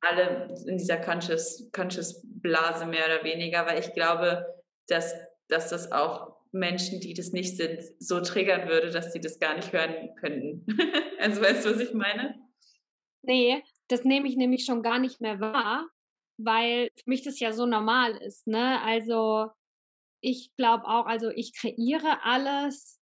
[0.00, 4.44] alle in dieser Conscious, Conscious Blase mehr oder weniger, weil ich glaube,
[4.88, 5.14] dass
[5.48, 9.56] dass das auch Menschen, die das nicht sind, so triggern würde, dass sie das gar
[9.56, 10.66] nicht hören könnten.
[11.18, 12.34] also weißt du, was ich meine?
[13.22, 15.88] Nee, das nehme ich nämlich schon gar nicht mehr wahr,
[16.38, 18.46] weil für mich das ja so normal ist.
[18.46, 18.80] Ne?
[18.82, 19.50] Also
[20.20, 23.00] ich glaube auch, also ich kreiere alles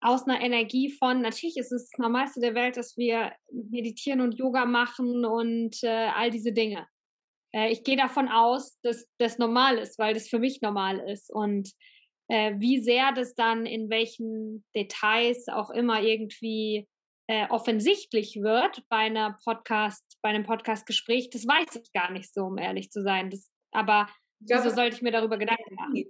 [0.00, 4.34] aus einer Energie von, natürlich ist es das Normalste der Welt, dass wir meditieren und
[4.34, 6.86] Yoga machen und äh, all diese Dinge
[7.54, 11.32] äh, ich gehe davon aus, dass das normal ist, weil das für mich normal ist.
[11.32, 11.70] Und
[12.28, 16.88] äh, wie sehr das dann in welchen Details auch immer irgendwie
[17.26, 22.44] äh, offensichtlich wird bei einer Podcast, bei einem Podcastgespräch, das weiß ich gar nicht so,
[22.44, 23.30] um ehrlich zu sein.
[23.30, 24.08] Das, aber
[24.44, 26.04] glaub, wieso sollte ich mir darüber Gedanken machen?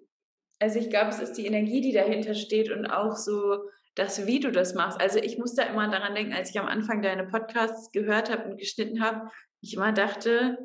[0.59, 4.41] Also ich glaube, es ist die Energie, die dahinter steht und auch so das, wie
[4.41, 5.01] du das machst.
[5.01, 8.51] Also ich muss da immer daran denken, als ich am Anfang deine Podcasts gehört habe
[8.51, 10.59] und geschnitten habe, ich immer dachte,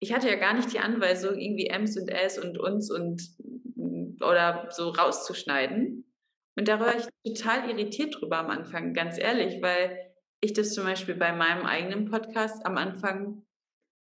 [0.00, 3.22] ich hatte ja gar nicht die Anweisung, irgendwie Ms und S und uns und
[4.28, 6.04] oder so rauszuschneiden.
[6.56, 9.98] Und da war ich total irritiert drüber am Anfang, ganz ehrlich, weil
[10.40, 13.44] ich das zum Beispiel bei meinem eigenen Podcast am Anfang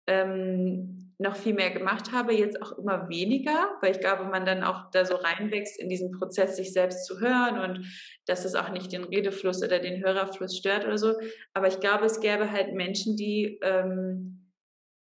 [0.06, 4.62] ähm, noch viel mehr gemacht habe, jetzt auch immer weniger, weil ich glaube, man dann
[4.62, 7.86] auch da so reinwächst in diesen Prozess, sich selbst zu hören und
[8.26, 11.14] dass es auch nicht den Redefluss oder den Hörerfluss stört oder so.
[11.54, 14.38] Aber ich glaube, es gäbe halt Menschen, die ähm,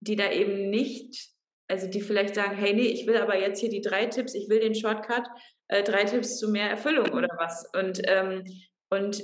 [0.03, 1.29] die da eben nicht,
[1.67, 4.49] also die vielleicht sagen, hey, nee, ich will aber jetzt hier die drei Tipps, ich
[4.49, 5.23] will den Shortcut,
[5.69, 7.69] äh, drei Tipps zu mehr Erfüllung oder was.
[7.73, 8.43] Und, ähm,
[8.89, 9.23] und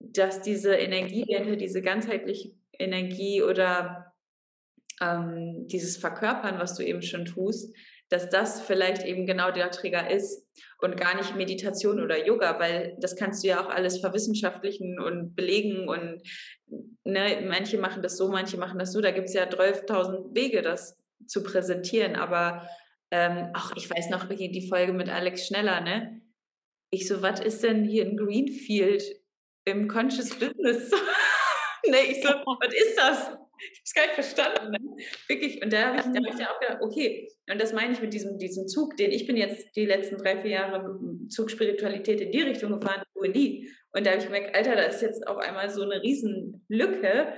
[0.00, 4.12] dass diese Energie dahinter, diese ganzheitliche Energie oder
[5.00, 7.74] ähm, dieses Verkörpern, was du eben schon tust,
[8.08, 10.46] dass das vielleicht eben genau der Trigger ist
[10.78, 15.34] und gar nicht Meditation oder Yoga, weil das kannst du ja auch alles verwissenschaftlichen und
[15.34, 16.22] belegen und
[17.04, 19.00] ne, manche machen das so, manche machen das so.
[19.00, 20.96] Da gibt es ja 12.000 Wege, das
[21.26, 22.16] zu präsentieren.
[22.16, 22.68] Aber
[23.10, 26.22] ähm, ach, ich weiß noch die Folge mit Alex Schneller, ne?
[26.90, 29.02] Ich so, was ist denn hier in Greenfield
[29.64, 30.90] im Conscious Business?
[31.86, 32.28] ne, ich so,
[32.60, 33.30] was ist das?
[33.58, 34.70] Ich habe es gar nicht verstanden.
[34.70, 34.78] Ne?
[35.28, 35.62] Wirklich.
[35.62, 38.00] Und da habe ich, da hab ich dann auch gedacht, okay, und das meine ich
[38.00, 40.98] mit diesem, diesem Zug, den ich bin jetzt die letzten drei, vier Jahre
[41.28, 43.02] Zug Spiritualität in die Richtung gefahren,
[43.32, 43.70] die.
[43.92, 47.32] Und da habe ich gemerkt, Alter, da ist jetzt auf einmal so eine Riesenlücke.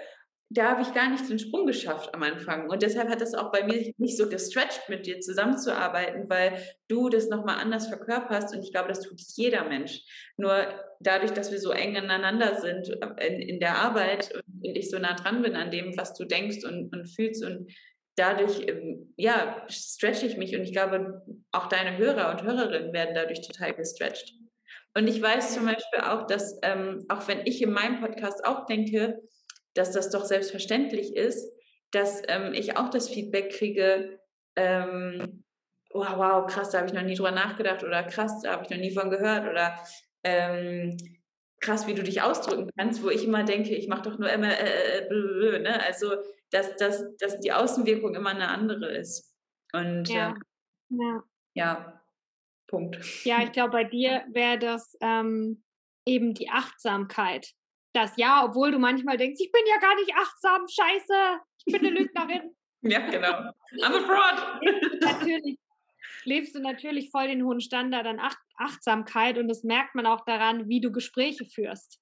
[0.51, 2.71] Da habe ich gar nicht den Sprung geschafft am Anfang.
[2.71, 7.11] Und deshalb hat das auch bei mir nicht so gestretched, mit dir zusammenzuarbeiten, weil du
[7.11, 8.55] das nochmal anders verkörperst.
[8.55, 10.01] Und ich glaube, das tut jeder Mensch.
[10.39, 10.67] Nur
[11.01, 12.89] dadurch, dass wir so eng aneinander sind
[13.21, 14.33] in, in der Arbeit
[14.63, 17.71] und ich so nah dran bin an dem, was du denkst und, und fühlst und
[18.19, 21.23] dadurch, ähm, ja, stretche ich mich und ich glaube,
[21.53, 24.35] auch deine Hörer und Hörerinnen werden dadurch total gestretched.
[24.95, 28.67] Und ich weiß zum Beispiel auch, dass, ähm, auch wenn ich in meinem Podcast auch
[28.67, 29.21] denke,
[29.79, 31.53] dass das doch selbstverständlich ist,
[31.93, 34.21] dass ähm, ich auch das Feedback kriege,
[34.57, 35.45] ähm,
[35.93, 38.71] wow, wow, krass, da habe ich noch nie drüber nachgedacht oder krass, da habe ich
[38.71, 39.79] noch nie von gehört oder
[40.25, 40.97] ähm,
[41.61, 44.51] krass, wie du dich ausdrücken kannst, wo ich immer denke, ich mache doch nur immer,
[44.51, 45.83] äh, äh, äh, ne?
[45.85, 46.13] also
[46.51, 49.35] dass, dass, dass die Außenwirkung immer eine andere ist.
[49.73, 50.35] Und ja,
[50.89, 51.23] ja.
[51.55, 52.03] ja
[52.67, 53.25] Punkt.
[53.25, 55.63] Ja, ich glaube, bei dir wäre das ähm,
[56.05, 57.55] eben die Achtsamkeit.
[57.99, 61.85] Das ja, obwohl du manchmal denkst, ich bin ja gar nicht achtsam, scheiße, ich bin
[61.85, 62.55] eine Lügnerin.
[62.83, 63.33] ja, genau.
[63.83, 64.63] I'm a fraud.
[65.01, 65.59] natürlich
[66.25, 70.25] lebst du natürlich voll den hohen Standard an Ach Achtsamkeit und das merkt man auch
[70.25, 72.01] daran, wie du Gespräche führst.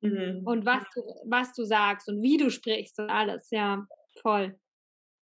[0.00, 0.42] mhm.
[0.44, 3.48] und was du, was du sagst und wie du sprichst und alles.
[3.50, 3.86] Ja,
[4.22, 4.58] voll.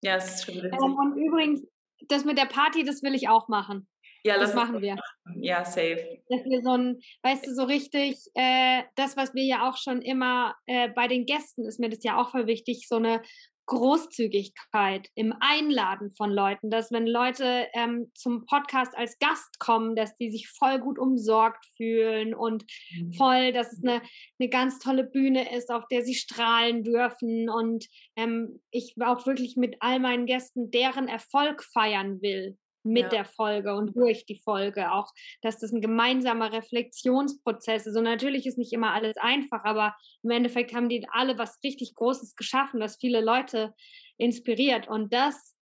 [0.03, 0.65] Ja, es ist schon.
[0.65, 1.67] Ähm, und übrigens,
[2.09, 3.87] das mit der Party, das will ich auch machen.
[4.25, 4.95] Ja, das machen wir.
[4.95, 5.43] Machen.
[5.43, 6.23] Ja, safe.
[6.29, 10.01] Dass wir so ein, weißt du, so richtig, äh, das, was wir ja auch schon
[10.01, 13.21] immer äh, bei den Gästen ist mir das ja auch voll wichtig, so eine
[13.67, 20.15] Großzügigkeit im Einladen von Leuten, dass wenn Leute ähm, zum Podcast als Gast kommen, dass
[20.17, 23.13] die sich voll gut umsorgt fühlen und mhm.
[23.15, 24.03] voll, dass es eine,
[24.39, 29.57] eine ganz tolle Bühne ist, auf der sie strahlen dürfen und ähm, ich auch wirklich
[29.57, 33.09] mit all meinen Gästen deren Erfolg feiern will mit ja.
[33.09, 34.93] der Folge und durch die Folge.
[34.93, 35.11] Auch,
[35.43, 37.97] dass das ein gemeinsamer Reflexionsprozess ist.
[37.97, 41.95] Und natürlich ist nicht immer alles einfach, aber im Endeffekt haben die alle was richtig
[41.95, 43.75] Großes geschaffen, das viele Leute
[44.19, 44.89] inspiriert.
[44.89, 45.57] Und das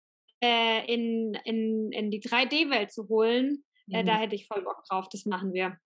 [0.42, 3.96] äh, in, in, in die 3D-Welt zu holen, mhm.
[3.96, 5.08] äh, da hätte ich voll Bock drauf.
[5.12, 5.78] Das machen wir.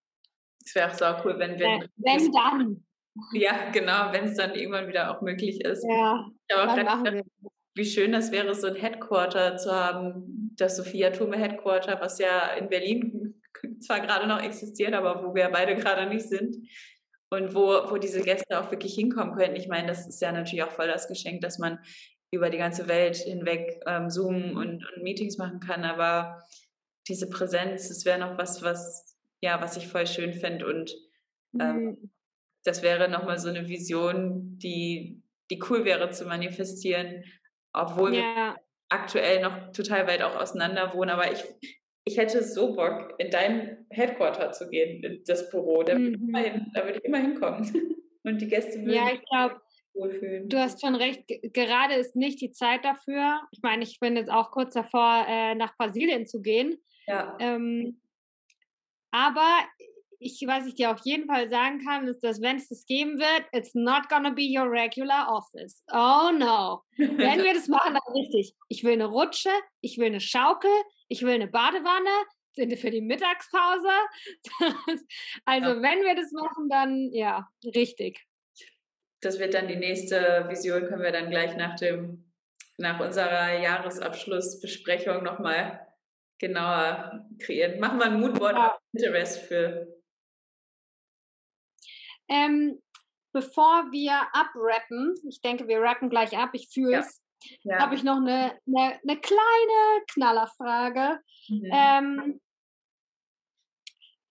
[0.63, 1.67] Es wäre auch so cool, wenn wir.
[1.67, 2.85] Äh, wenn dann.
[3.33, 5.85] Ja, genau, wenn es dann irgendwann wieder auch möglich ist.
[5.87, 7.23] Ja, dann machen wir
[7.75, 12.53] wie schön das wäre, so ein Headquarter zu haben, das Sophia Thume Headquarter, was ja
[12.53, 13.41] in Berlin
[13.79, 16.57] zwar gerade noch existiert, aber wo wir beide gerade nicht sind.
[17.29, 19.55] Und wo, wo diese Gäste auch wirklich hinkommen könnten.
[19.55, 21.79] Ich meine, das ist ja natürlich auch voll das Geschenk, dass man
[22.29, 25.83] über die ganze Welt hinweg ähm, Zoom und, und Meetings machen kann.
[25.83, 26.43] Aber
[27.07, 30.67] diese Präsenz, das wäre noch was, was, ja, was ich voll schön finde.
[30.67, 30.95] Und
[31.59, 32.11] ähm, mhm.
[32.63, 37.23] das wäre nochmal so eine Vision, die, die cool wäre zu manifestieren,
[37.73, 38.21] obwohl ja.
[38.21, 38.55] wir
[38.89, 41.09] aktuell noch total weit auch auseinander wohnen.
[41.09, 41.43] Aber ich,
[42.05, 45.83] ich hätte so Bock, in dein Headquarter zu gehen, in das Büro.
[45.83, 46.33] Da, mhm.
[46.33, 47.63] würde, da würde ich immer hinkommen.
[48.23, 49.59] Und die Gäste würden ja, ich glaube,
[49.95, 53.41] Du hast schon recht, gerade ist nicht die Zeit dafür.
[53.51, 56.81] Ich meine, ich bin jetzt auch kurz davor, äh, nach Brasilien zu gehen.
[57.05, 57.37] Ja.
[57.39, 58.01] Ähm,
[59.11, 59.59] aber
[60.23, 63.19] ich, was ich dir auf jeden Fall sagen kann, ist, dass wenn es das geben
[63.19, 65.83] wird, it's not gonna be your regular office.
[65.91, 66.83] Oh no.
[66.97, 68.55] wenn wir das machen, dann richtig.
[68.69, 69.49] Ich will eine Rutsche,
[69.81, 70.71] ich will eine Schaukel,
[71.07, 72.09] ich will eine Badewanne
[72.55, 73.89] für die Mittagspause.
[75.45, 75.81] also ja.
[75.81, 78.25] wenn wir das machen, dann ja, richtig.
[79.21, 82.31] Das wird dann die nächste Vision, können wir dann gleich nach dem,
[82.77, 85.87] nach unserer Jahresabschlussbesprechung nochmal
[86.39, 87.79] genauer kreieren.
[87.79, 88.77] Machen wir ein Moodboard ja.
[88.91, 89.92] Pinterest für
[92.33, 92.81] ähm,
[93.31, 97.21] bevor wir abrappen, ich denke, wir rappen gleich ab, ich fühle es,
[97.63, 97.75] ja.
[97.75, 97.79] ja.
[97.81, 101.19] habe ich noch eine, eine, eine kleine Knallerfrage.
[101.49, 101.71] Mhm.
[101.71, 102.41] Ähm,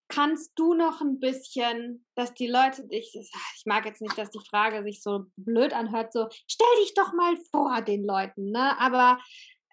[0.08, 4.44] kannst du noch ein bisschen, dass die Leute dich, ich mag jetzt nicht, dass die
[4.46, 8.78] Frage sich so blöd anhört, so stell dich doch mal vor den Leuten, ne?
[8.78, 9.18] Aber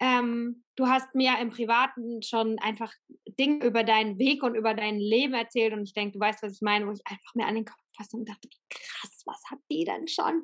[0.00, 2.90] ähm, du hast mir im Privaten schon einfach
[3.38, 6.54] Dinge über deinen Weg und über dein Leben erzählt und ich denke, du weißt, was
[6.54, 9.58] ich meine, wo ich einfach mir an den Kopf fasse und dachte, krass, was hat
[9.70, 10.42] die denn schon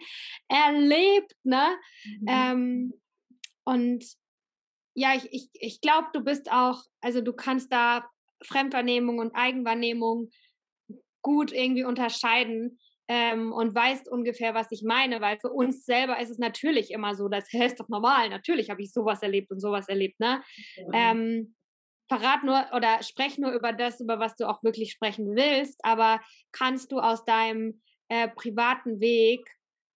[0.48, 1.78] erlebt, ne?
[2.04, 2.26] Mhm.
[2.28, 2.94] Ähm,
[3.64, 4.04] und
[4.94, 8.08] ja, ich, ich, ich glaube, du bist auch, also du kannst da
[8.42, 10.30] Fremdwahrnehmung und Eigenwahrnehmung
[11.22, 12.78] gut irgendwie unterscheiden
[13.08, 17.14] ähm, und weißt ungefähr, was ich meine, weil für uns selber ist es natürlich immer
[17.14, 20.42] so, das ist doch normal, natürlich habe ich sowas erlebt und sowas erlebt, ne?
[20.76, 20.92] Mhm.
[20.92, 21.55] Ähm,
[22.08, 26.20] verrat nur oder sprech nur über das, über was du auch wirklich sprechen willst, aber
[26.52, 29.48] kannst du aus deinem äh, privaten Weg,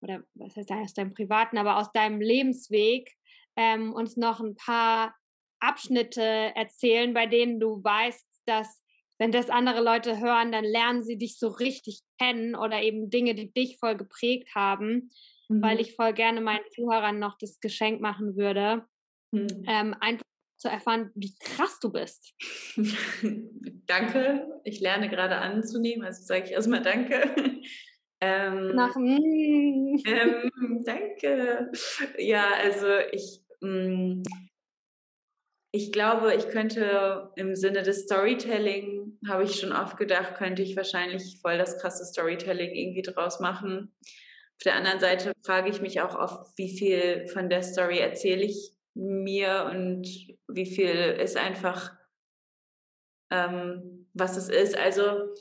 [0.03, 3.13] oder was heißt aus deinem privaten, aber aus deinem Lebensweg
[3.57, 5.15] ähm, uns noch ein paar
[5.61, 6.23] Abschnitte
[6.55, 8.83] erzählen, bei denen du weißt, dass
[9.19, 13.35] wenn das andere Leute hören, dann lernen sie dich so richtig kennen oder eben Dinge,
[13.35, 15.11] die dich voll geprägt haben,
[15.49, 15.63] mhm.
[15.63, 18.87] weil ich voll gerne meinen Zuhörern noch das Geschenk machen würde,
[19.31, 19.65] mhm.
[19.69, 20.25] ähm, einfach
[20.61, 22.35] zu erfahren, wie krass du bist.
[23.87, 24.47] danke.
[24.65, 27.35] Ich lerne gerade anzunehmen, also sage ich erstmal Danke.
[28.23, 29.97] Ähm, Nach mm.
[30.05, 31.73] ähm, Danke.
[32.19, 34.23] Ja, also ich, mm,
[35.73, 40.77] ich glaube, ich könnte im Sinne des Storytelling, habe ich schon oft gedacht, könnte ich
[40.77, 43.91] wahrscheinlich voll das krasse Storytelling irgendwie draus machen.
[44.03, 48.45] Auf der anderen Seite frage ich mich auch oft, wie viel von der Story erzähle
[48.45, 50.07] ich mir und
[50.49, 50.89] wie viel
[51.21, 51.93] ist einfach,
[53.31, 54.77] ähm, was es ist.
[54.77, 55.33] Also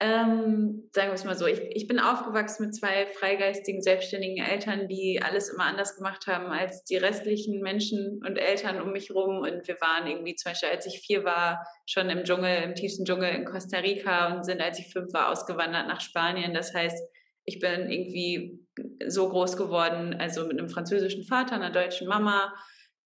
[0.00, 4.88] ähm, sagen wir es mal so, ich, ich bin aufgewachsen mit zwei freigeistigen, selbstständigen Eltern,
[4.88, 9.38] die alles immer anders gemacht haben als die restlichen Menschen und Eltern um mich herum.
[9.38, 13.04] Und wir waren irgendwie, zum Beispiel als ich vier war, schon im Dschungel, im tiefsten
[13.04, 16.54] Dschungel in Costa Rica und sind, als ich fünf war, ausgewandert nach Spanien.
[16.54, 17.00] Das heißt,
[17.44, 18.60] ich bin irgendwie
[19.06, 22.54] so groß geworden, also mit einem französischen Vater, einer deutschen Mama,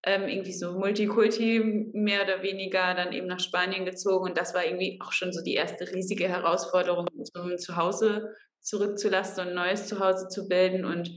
[0.03, 4.65] ähm, irgendwie so Multikulti mehr oder weniger dann eben nach Spanien gezogen und das war
[4.65, 10.27] irgendwie auch schon so die erste riesige Herausforderung, zum Zuhause zurückzulassen und ein neues Zuhause
[10.27, 10.85] zu bilden.
[10.85, 11.11] Und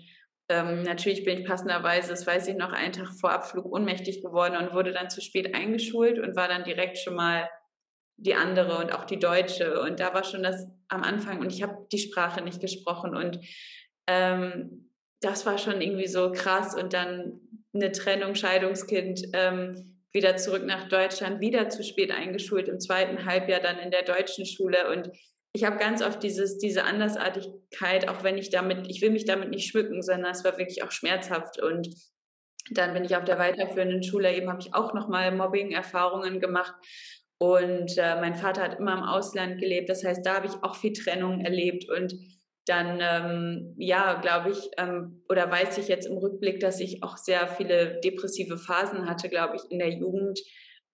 [0.49, 4.57] ähm, natürlich bin ich passenderweise, das weiß ich noch, einen Tag vor Abflug ohnmächtig geworden
[4.57, 7.49] und wurde dann zu spät eingeschult und war dann direkt schon mal
[8.23, 9.81] die andere und auch die deutsche.
[9.81, 13.41] Und da war schon das am Anfang und ich habe die Sprache nicht gesprochen und
[14.07, 16.75] ähm, das war schon irgendwie so krass.
[16.75, 17.41] Und dann
[17.75, 23.61] eine Trennung, Scheidungskind, ähm, wieder zurück nach Deutschland, wieder zu spät eingeschult im zweiten Halbjahr
[23.61, 25.11] dann in der deutschen Schule und
[25.55, 29.51] ich habe ganz oft dieses, diese Andersartigkeit, auch wenn ich damit, ich will mich damit
[29.51, 31.63] nicht schmücken, sondern es war wirklich auch schmerzhaft.
[31.63, 31.95] Und
[32.71, 36.75] dann bin ich auf der weiterführenden Schule, eben habe ich auch nochmal Mobbing-Erfahrungen gemacht.
[37.43, 40.77] Und äh, mein Vater hat immer im Ausland gelebt, das heißt, da habe ich auch
[40.77, 41.91] viel Trennung erlebt.
[41.91, 42.15] Und
[42.67, 47.17] dann, ähm, ja, glaube ich, ähm, oder weiß ich jetzt im Rückblick, dass ich auch
[47.17, 50.39] sehr viele depressive Phasen hatte, glaube ich, in der Jugend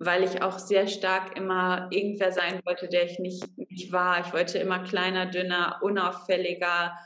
[0.01, 4.21] weil ich auch sehr stark immer irgendwer sein wollte, der ich nicht, nicht war.
[4.25, 6.97] Ich wollte immer kleiner, dünner, unauffälliger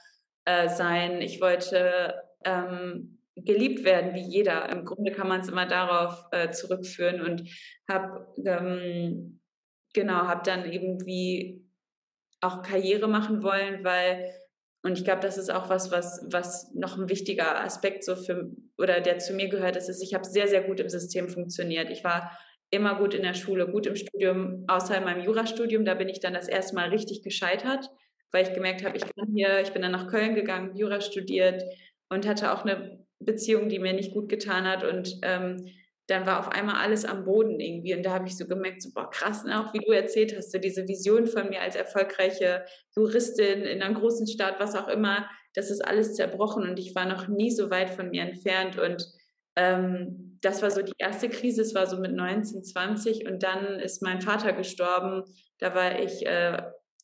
[0.45, 1.22] äh, sein.
[1.22, 2.14] Ich wollte
[2.45, 4.68] ähm, geliebt werden wie jeder.
[4.70, 7.49] Im Grunde kann man es immer darauf äh, zurückführen und
[7.89, 9.41] habe ähm,
[9.95, 11.64] genau habe dann irgendwie
[12.41, 14.33] auch Karriere machen wollen, weil
[14.85, 18.51] und ich glaube, das ist auch was, was, was noch ein wichtiger Aspekt so für
[18.76, 21.89] oder der zu mir gehört, ist, ist ich habe sehr, sehr gut im System funktioniert.
[21.91, 22.37] Ich war
[22.70, 25.85] immer gut in der Schule, gut im Studium, außer in meinem Jurastudium.
[25.85, 27.91] Da bin ich dann das erste Mal richtig gescheitert,
[28.33, 31.62] weil ich gemerkt habe, ich kann hier, ich bin dann nach Köln gegangen, Jura studiert
[32.09, 34.84] und hatte auch eine Beziehung, die mir nicht gut getan hat.
[34.84, 35.68] Und ähm,
[36.08, 37.94] dann war auf einmal alles am Boden irgendwie.
[37.94, 39.60] Und da habe ich so gemerkt, so, boah, krass, ne?
[39.60, 42.64] auch wie du erzählt hast, so diese Vision von mir als erfolgreiche
[42.96, 47.04] Juristin in einer großen Stadt, was auch immer, das ist alles zerbrochen und ich war
[47.04, 48.78] noch nie so weit von mir entfernt.
[48.78, 49.06] Und
[49.56, 53.78] ähm, das war so die erste Krise, es war so mit 19, 20 und dann
[53.78, 55.24] ist mein Vater gestorben.
[55.58, 56.62] Da war ich äh,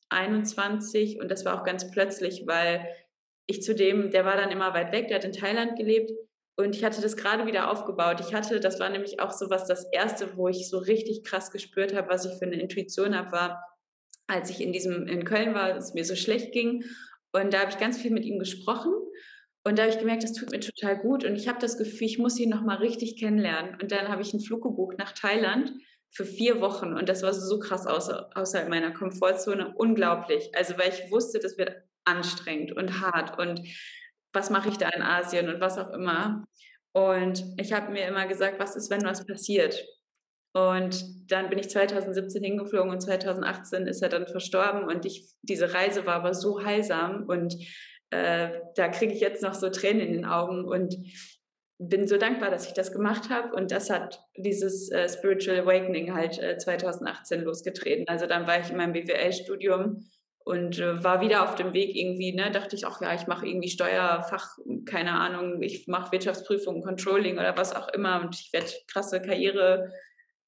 [0.08, 2.86] 21 und das war auch ganz plötzlich, weil
[3.49, 6.12] ich zudem, der war dann immer weit weg, der hat in Thailand gelebt
[6.57, 8.20] und ich hatte das gerade wieder aufgebaut.
[8.20, 11.51] Ich hatte, das war nämlich auch so was, das erste, wo ich so richtig krass
[11.51, 13.64] gespürt habe, was ich für eine Intuition habe, war,
[14.26, 16.84] als ich in diesem, in Köln war, es mir so schlecht ging.
[17.32, 18.92] Und da habe ich ganz viel mit ihm gesprochen
[19.64, 21.24] und da habe ich gemerkt, das tut mir total gut.
[21.24, 23.76] Und ich habe das Gefühl, ich muss ihn nochmal richtig kennenlernen.
[23.80, 25.72] Und dann habe ich einen Flug gebucht nach Thailand
[26.11, 26.94] für vier Wochen.
[26.94, 29.74] Und das war so krass außer, außerhalb meiner Komfortzone.
[29.76, 30.51] Unglaublich.
[30.55, 31.76] Also, weil ich wusste, das wird
[32.09, 33.38] anstrengend und hart.
[33.38, 33.61] Und
[34.32, 36.44] was mache ich da in Asien und was auch immer.
[36.92, 39.84] Und ich habe mir immer gesagt, was ist, wenn was passiert?
[40.52, 44.84] Und dann bin ich 2017 hingeflogen und 2018 ist er dann verstorben.
[44.84, 47.54] Und ich, diese Reise war aber so heilsam und
[48.11, 50.96] äh, da kriege ich jetzt noch so Tränen in den Augen und
[51.78, 53.54] bin so dankbar, dass ich das gemacht habe.
[53.54, 58.09] Und das hat dieses äh, Spiritual Awakening halt äh, 2018 losgetreten.
[58.09, 60.09] Also dann war ich in meinem BWL-Studium
[60.49, 63.46] und äh, war wieder auf dem Weg irgendwie, ne, dachte ich auch, ja, ich mache
[63.46, 68.68] irgendwie Steuerfach, keine Ahnung, ich mache Wirtschaftsprüfung, Controlling oder was auch immer und ich werde
[68.86, 69.92] krasse Karriere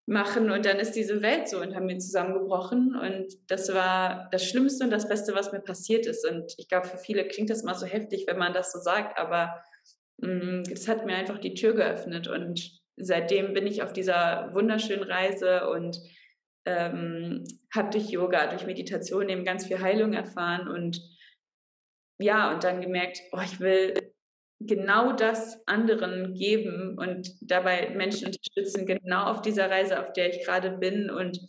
[0.07, 4.47] machen und dann ist diese Welt so und haben wir zusammengebrochen und das war das
[4.47, 7.63] Schlimmste und das Beste, was mir passiert ist und ich glaube, für viele klingt das
[7.63, 9.63] mal so heftig, wenn man das so sagt, aber
[10.17, 15.05] es mm, hat mir einfach die Tür geöffnet und seitdem bin ich auf dieser wunderschönen
[15.05, 16.01] Reise und
[16.65, 17.45] ähm,
[17.75, 21.01] habe durch Yoga, durch Meditation eben ganz viel Heilung erfahren und
[22.19, 23.95] ja, und dann gemerkt, oh, ich will
[24.61, 30.45] genau das anderen geben und dabei Menschen unterstützen, genau auf dieser Reise, auf der ich
[30.45, 31.41] gerade bin und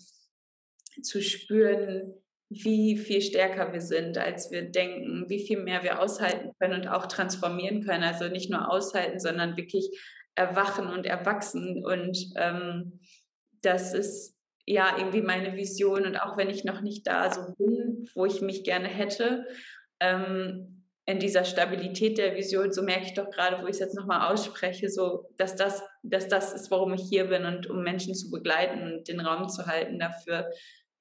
[1.04, 2.14] zu spüren,
[2.50, 6.88] wie viel stärker wir sind, als wir denken, wie viel mehr wir aushalten können und
[6.88, 8.04] auch transformieren können.
[8.04, 9.90] Also nicht nur aushalten, sondern wirklich
[10.36, 11.84] erwachen und erwachsen.
[11.86, 13.00] Und ähm,
[13.62, 16.06] das ist ja irgendwie meine Vision.
[16.06, 19.46] Und auch wenn ich noch nicht da so bin, wo ich mich gerne hätte,
[20.00, 23.96] ähm, in dieser Stabilität der Vision, so merke ich doch gerade, wo ich es jetzt
[23.96, 28.14] nochmal ausspreche, so, dass das, dass das ist, warum ich hier bin und um Menschen
[28.14, 30.50] zu begleiten und den Raum zu halten dafür.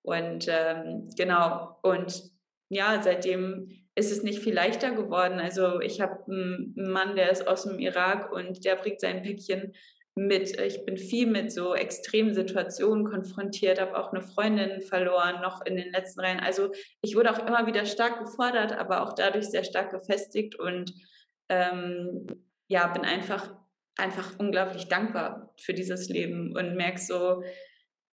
[0.03, 2.23] Und ähm, genau, und
[2.71, 5.39] ja, seitdem ist es nicht viel leichter geworden.
[5.39, 9.75] Also ich habe einen Mann, der ist aus dem Irak und der bringt sein Päckchen
[10.15, 15.65] mit, ich bin viel mit so extremen Situationen konfrontiert, habe auch eine Freundin verloren, noch
[15.65, 16.41] in den letzten Reihen.
[16.41, 20.93] Also ich wurde auch immer wieder stark gefordert, aber auch dadurch sehr stark gefestigt und
[21.49, 22.27] ähm,
[22.69, 23.55] ja, bin einfach,
[23.97, 27.43] einfach unglaublich dankbar für dieses Leben und merke so,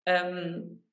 [0.05, 0.83] ähm,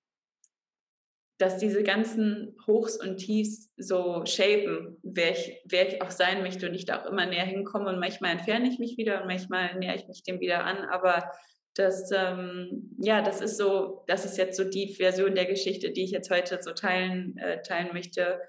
[1.45, 6.66] dass diese ganzen Hochs und Tiefs so shapen, wer ich, wer ich auch sein möchte
[6.66, 7.90] und ich da auch immer näher hinkomme.
[7.90, 11.30] Und manchmal entferne ich mich wieder und manchmal nähere ich mich dem wieder an, aber
[11.74, 16.05] das, ähm, ja, das ist so, das ist jetzt so die Version der Geschichte, die
[16.05, 18.40] ich jetzt heute so teilen, äh, teilen möchte.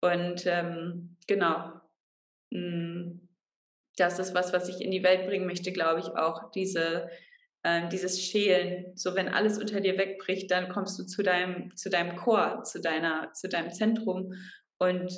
[0.00, 1.72] Und ähm, genau,
[2.50, 3.18] mm,
[3.96, 7.08] das ist was, was ich in die Welt bringen möchte, glaube ich auch, diese,
[7.64, 8.92] äh, dieses Schälen.
[8.94, 12.80] So, wenn alles unter dir wegbricht, dann kommst du zu deinem, zu deinem Chor, zu,
[12.80, 14.34] deiner, zu deinem Zentrum
[14.78, 15.10] und,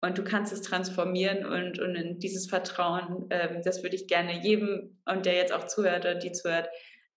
[0.00, 4.42] und du kannst es transformieren und, und in dieses Vertrauen, äh, das würde ich gerne
[4.42, 6.68] jedem und der jetzt auch zuhört oder die zuhört,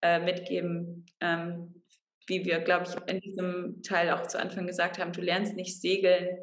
[0.01, 1.83] äh, mitgeben, ähm,
[2.25, 5.79] wie wir, glaube ich, in diesem Teil auch zu Anfang gesagt haben, du lernst nicht
[5.79, 6.37] segeln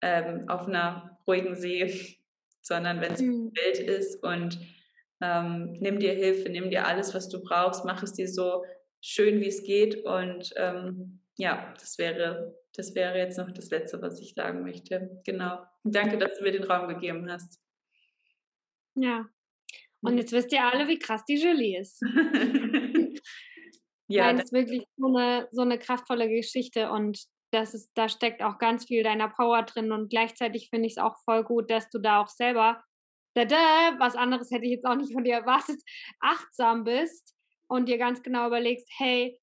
[0.00, 2.18] ähm, auf einer ruhigen See,
[2.60, 3.52] sondern wenn es mhm.
[3.54, 4.58] wild ist und
[5.22, 8.64] ähm, nimm dir Hilfe, nimm dir alles, was du brauchst, mach es dir so
[9.00, 14.02] schön, wie es geht und ähm, ja, das wäre, das wäre jetzt noch das Letzte,
[14.02, 15.22] was ich sagen möchte.
[15.24, 15.62] Genau.
[15.84, 17.60] Danke, dass du mir den Raum gegeben hast.
[18.94, 19.28] Ja.
[20.02, 22.02] Und jetzt wisst ihr alle, wie krass die Julie ist.
[24.08, 24.32] ja.
[24.32, 28.58] Das ist wirklich so eine, so eine kraftvolle Geschichte und das ist, da steckt auch
[28.58, 31.98] ganz viel deiner Power drin und gleichzeitig finde ich es auch voll gut, dass du
[31.98, 32.82] da auch selber,
[33.34, 35.80] da, da, was anderes hätte ich jetzt auch nicht von dir erwartet,
[36.20, 37.34] achtsam bist
[37.66, 39.38] und dir ganz genau überlegst, hey,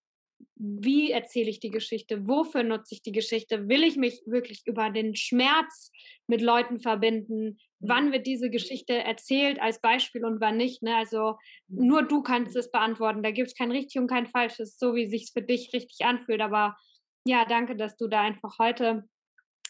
[0.55, 2.27] wie erzähle ich die Geschichte?
[2.27, 3.67] Wofür nutze ich die Geschichte?
[3.67, 5.91] Will ich mich wirklich über den Schmerz
[6.27, 7.57] mit Leuten verbinden?
[7.79, 10.81] Wann wird diese Geschichte erzählt als Beispiel und wann nicht?
[10.81, 10.95] Ne?
[10.95, 11.37] Also
[11.67, 13.23] nur du kannst es beantworten.
[13.23, 16.41] Da gibt es kein richtig und kein falsches, so wie sich für dich richtig anfühlt.
[16.41, 16.77] Aber
[17.25, 19.03] ja, danke, dass du da einfach heute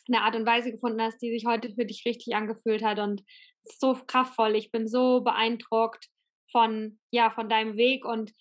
[0.09, 3.23] eine Art und Weise gefunden hast, die sich heute für dich richtig angefühlt hat und
[3.63, 4.55] so kraftvoll.
[4.55, 6.07] Ich bin so beeindruckt
[6.51, 8.33] von ja von deinem Weg und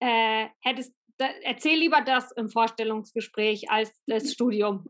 [0.00, 4.86] äh, hättest erzähl lieber das im Vorstellungsgespräch als das Studium.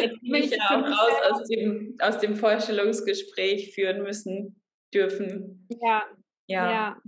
[0.00, 4.60] Hätte mich ja auch raus aus dem, aus dem Vorstellungsgespräch führen müssen
[4.94, 5.66] dürfen.
[5.82, 6.04] Ja.
[6.48, 6.70] Ja.
[6.70, 7.02] ja.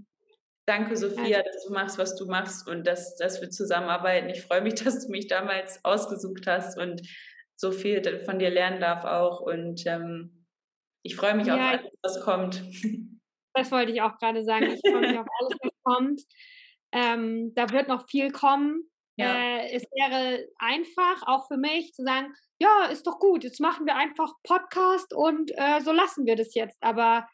[0.66, 4.28] Danke, Sophia, dass du machst, was du machst und dass, dass wir zusammenarbeiten.
[4.28, 7.01] Ich freue mich, dass du mich damals ausgesucht hast und
[7.59, 9.41] so viel von dir lernen darf auch.
[9.41, 10.47] Und ähm,
[11.03, 12.65] ich freue mich ja, auf alles, was kommt.
[13.55, 14.67] Das wollte ich auch gerade sagen.
[14.67, 16.23] Ich freue mich auf alles, was kommt.
[16.93, 18.89] Ähm, da wird noch viel kommen.
[19.17, 19.35] Ja.
[19.35, 23.85] Äh, es wäre einfach, auch für mich, zu sagen, ja, ist doch gut, jetzt machen
[23.85, 26.81] wir einfach Podcast und äh, so lassen wir das jetzt.
[26.81, 27.27] Aber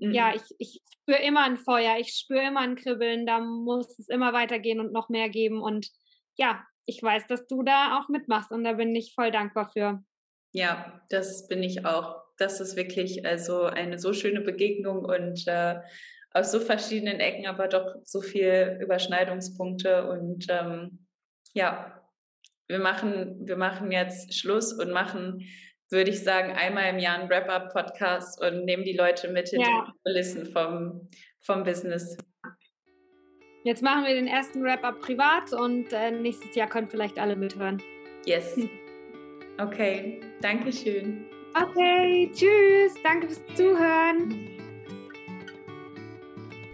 [0.00, 0.14] Mhm.
[0.14, 4.08] Ja, ich, ich spüre immer ein Feuer, ich spüre immer ein Kribbeln, da muss es
[4.08, 5.60] immer weitergehen und noch mehr geben.
[5.60, 5.90] Und
[6.36, 10.02] ja, ich weiß, dass du da auch mitmachst und da bin ich voll dankbar für.
[10.52, 12.22] Ja, das bin ich auch.
[12.36, 15.80] Das ist wirklich also eine so schöne Begegnung und äh,
[16.32, 20.10] aus so verschiedenen Ecken, aber doch so viel Überschneidungspunkte.
[20.10, 21.06] Und ähm,
[21.54, 22.02] ja,
[22.66, 25.46] wir machen, wir machen jetzt Schluss und machen
[25.90, 29.86] würde ich sagen, einmal im Jahr ein Wrap-Up-Podcast und nehmen die Leute mit hinter ja.
[29.86, 31.08] die Kulissen vom,
[31.40, 32.16] vom Business.
[33.62, 37.82] Jetzt machen wir den ersten Wrap-Up privat und äh, nächstes Jahr können vielleicht alle mithören.
[38.26, 38.58] Yes.
[39.58, 41.26] Okay, danke schön.
[41.54, 42.94] Okay, tschüss.
[43.02, 44.48] Danke fürs Zuhören.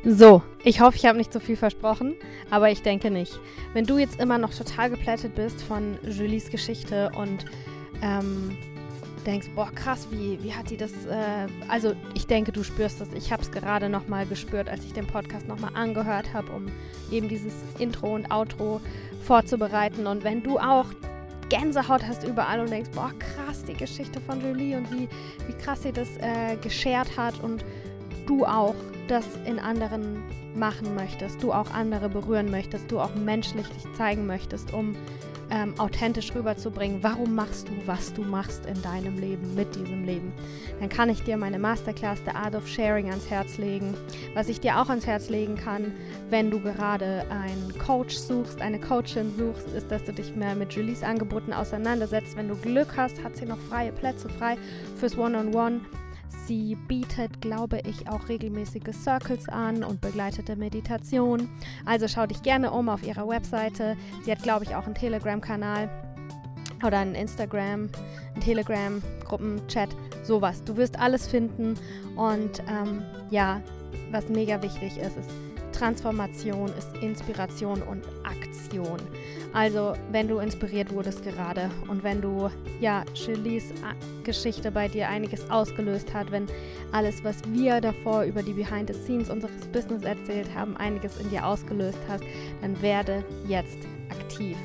[0.04, 2.14] So, ich hoffe, ich habe nicht zu viel versprochen,
[2.48, 3.40] aber ich denke nicht.
[3.72, 7.44] Wenn du jetzt immer noch total geplättet bist von Julies Geschichte und
[8.04, 8.56] ähm,
[9.26, 13.08] denkst, boah, krass, wie, wie hat die das, äh, also ich denke, du spürst das.
[13.14, 16.66] Ich habe es gerade nochmal gespürt, als ich den Podcast nochmal angehört habe, um
[17.10, 18.80] eben dieses Intro und Outro
[19.22, 20.06] vorzubereiten.
[20.06, 20.86] Und wenn du auch
[21.48, 25.08] Gänsehaut hast überall und denkst, boah, krass, die Geschichte von Julie und wie,
[25.46, 27.64] wie krass sie das äh, geschert hat und
[28.26, 28.74] du auch
[29.08, 30.22] das in anderen
[30.56, 34.96] machen möchtest, du auch andere berühren möchtest, du auch menschlich dich zeigen möchtest, um
[35.50, 40.32] ähm, authentisch rüberzubringen, warum machst du, was du machst in deinem Leben, mit diesem Leben,
[40.80, 43.94] dann kann ich dir meine Masterclass The Art of Sharing ans Herz legen.
[44.34, 45.92] Was ich dir auch ans Herz legen kann,
[46.30, 50.72] wenn du gerade einen Coach suchst, eine Coachin suchst, ist, dass du dich mehr mit
[50.72, 52.36] Julies Angeboten auseinandersetzt.
[52.36, 54.56] Wenn du Glück hast, hat sie noch freie Plätze frei
[54.96, 55.76] fürs One-on-One.
[55.76, 56.05] -on -One.
[56.46, 61.48] Sie bietet, glaube ich, auch regelmäßige Circles an und begleitete Meditation.
[61.84, 63.96] Also schau dich gerne um auf ihrer Webseite.
[64.24, 65.90] Sie hat, glaube ich, auch einen Telegram-Kanal
[66.84, 67.88] oder einen Instagram,
[68.34, 69.88] einen Telegram, Gruppenchat,
[70.22, 70.62] sowas.
[70.62, 71.74] Du wirst alles finden
[72.14, 73.60] und ähm, ja,
[74.12, 75.30] was mega wichtig ist, ist
[75.78, 78.98] Transformation, ist Inspiration und Aktion.
[79.52, 82.50] Also, wenn du inspiriert wurdest gerade und wenn du,
[82.80, 86.46] ja, Julies äh, Geschichte bei dir einiges ausgelöst hat, wenn
[86.92, 91.28] alles, was wir davor über die Behind the Scenes unseres Business erzählt haben, einiges in
[91.30, 92.24] dir ausgelöst hast,
[92.62, 93.78] dann werde jetzt
[94.10, 94.56] aktiv.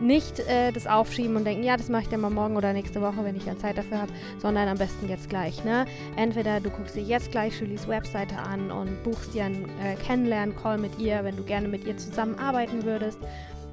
[0.00, 3.00] Nicht äh, das aufschieben und denken, ja, das mache ich dann mal morgen oder nächste
[3.00, 5.64] Woche, wenn ich ja Zeit dafür habe, sondern am besten jetzt gleich.
[5.64, 5.86] Ne?
[6.16, 10.78] Entweder du guckst dir jetzt gleich Julies Webseite an und buchst dir einen äh, Kennenlernen-Call
[10.78, 13.18] mit ihr, wenn du gerne mit ihr zusammenarbeiten würdest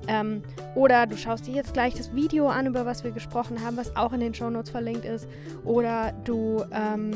[0.07, 0.43] Ähm,
[0.75, 3.95] oder du schaust dir jetzt gleich das Video an, über was wir gesprochen haben, was
[3.95, 5.27] auch in den Shownotes verlinkt ist.
[5.63, 7.11] Oder du, ähm,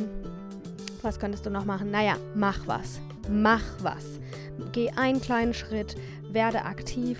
[1.01, 1.91] was könntest du noch machen?
[1.91, 2.99] Naja, mach was.
[3.29, 4.19] Mach was.
[4.71, 5.95] Geh einen kleinen Schritt,
[6.31, 7.19] werde aktiv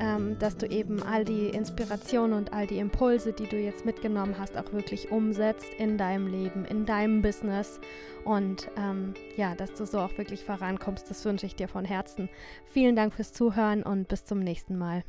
[0.00, 4.36] ähm, dass du eben all die Inspirationen und all die Impulse, die du jetzt mitgenommen
[4.38, 7.80] hast, auch wirklich umsetzt in deinem Leben, in deinem Business
[8.24, 11.10] und ähm, ja, dass du so auch wirklich vorankommst.
[11.10, 12.28] Das wünsche ich dir von Herzen.
[12.66, 15.02] Vielen Dank fürs Zuhören und bis zum nächsten Mal.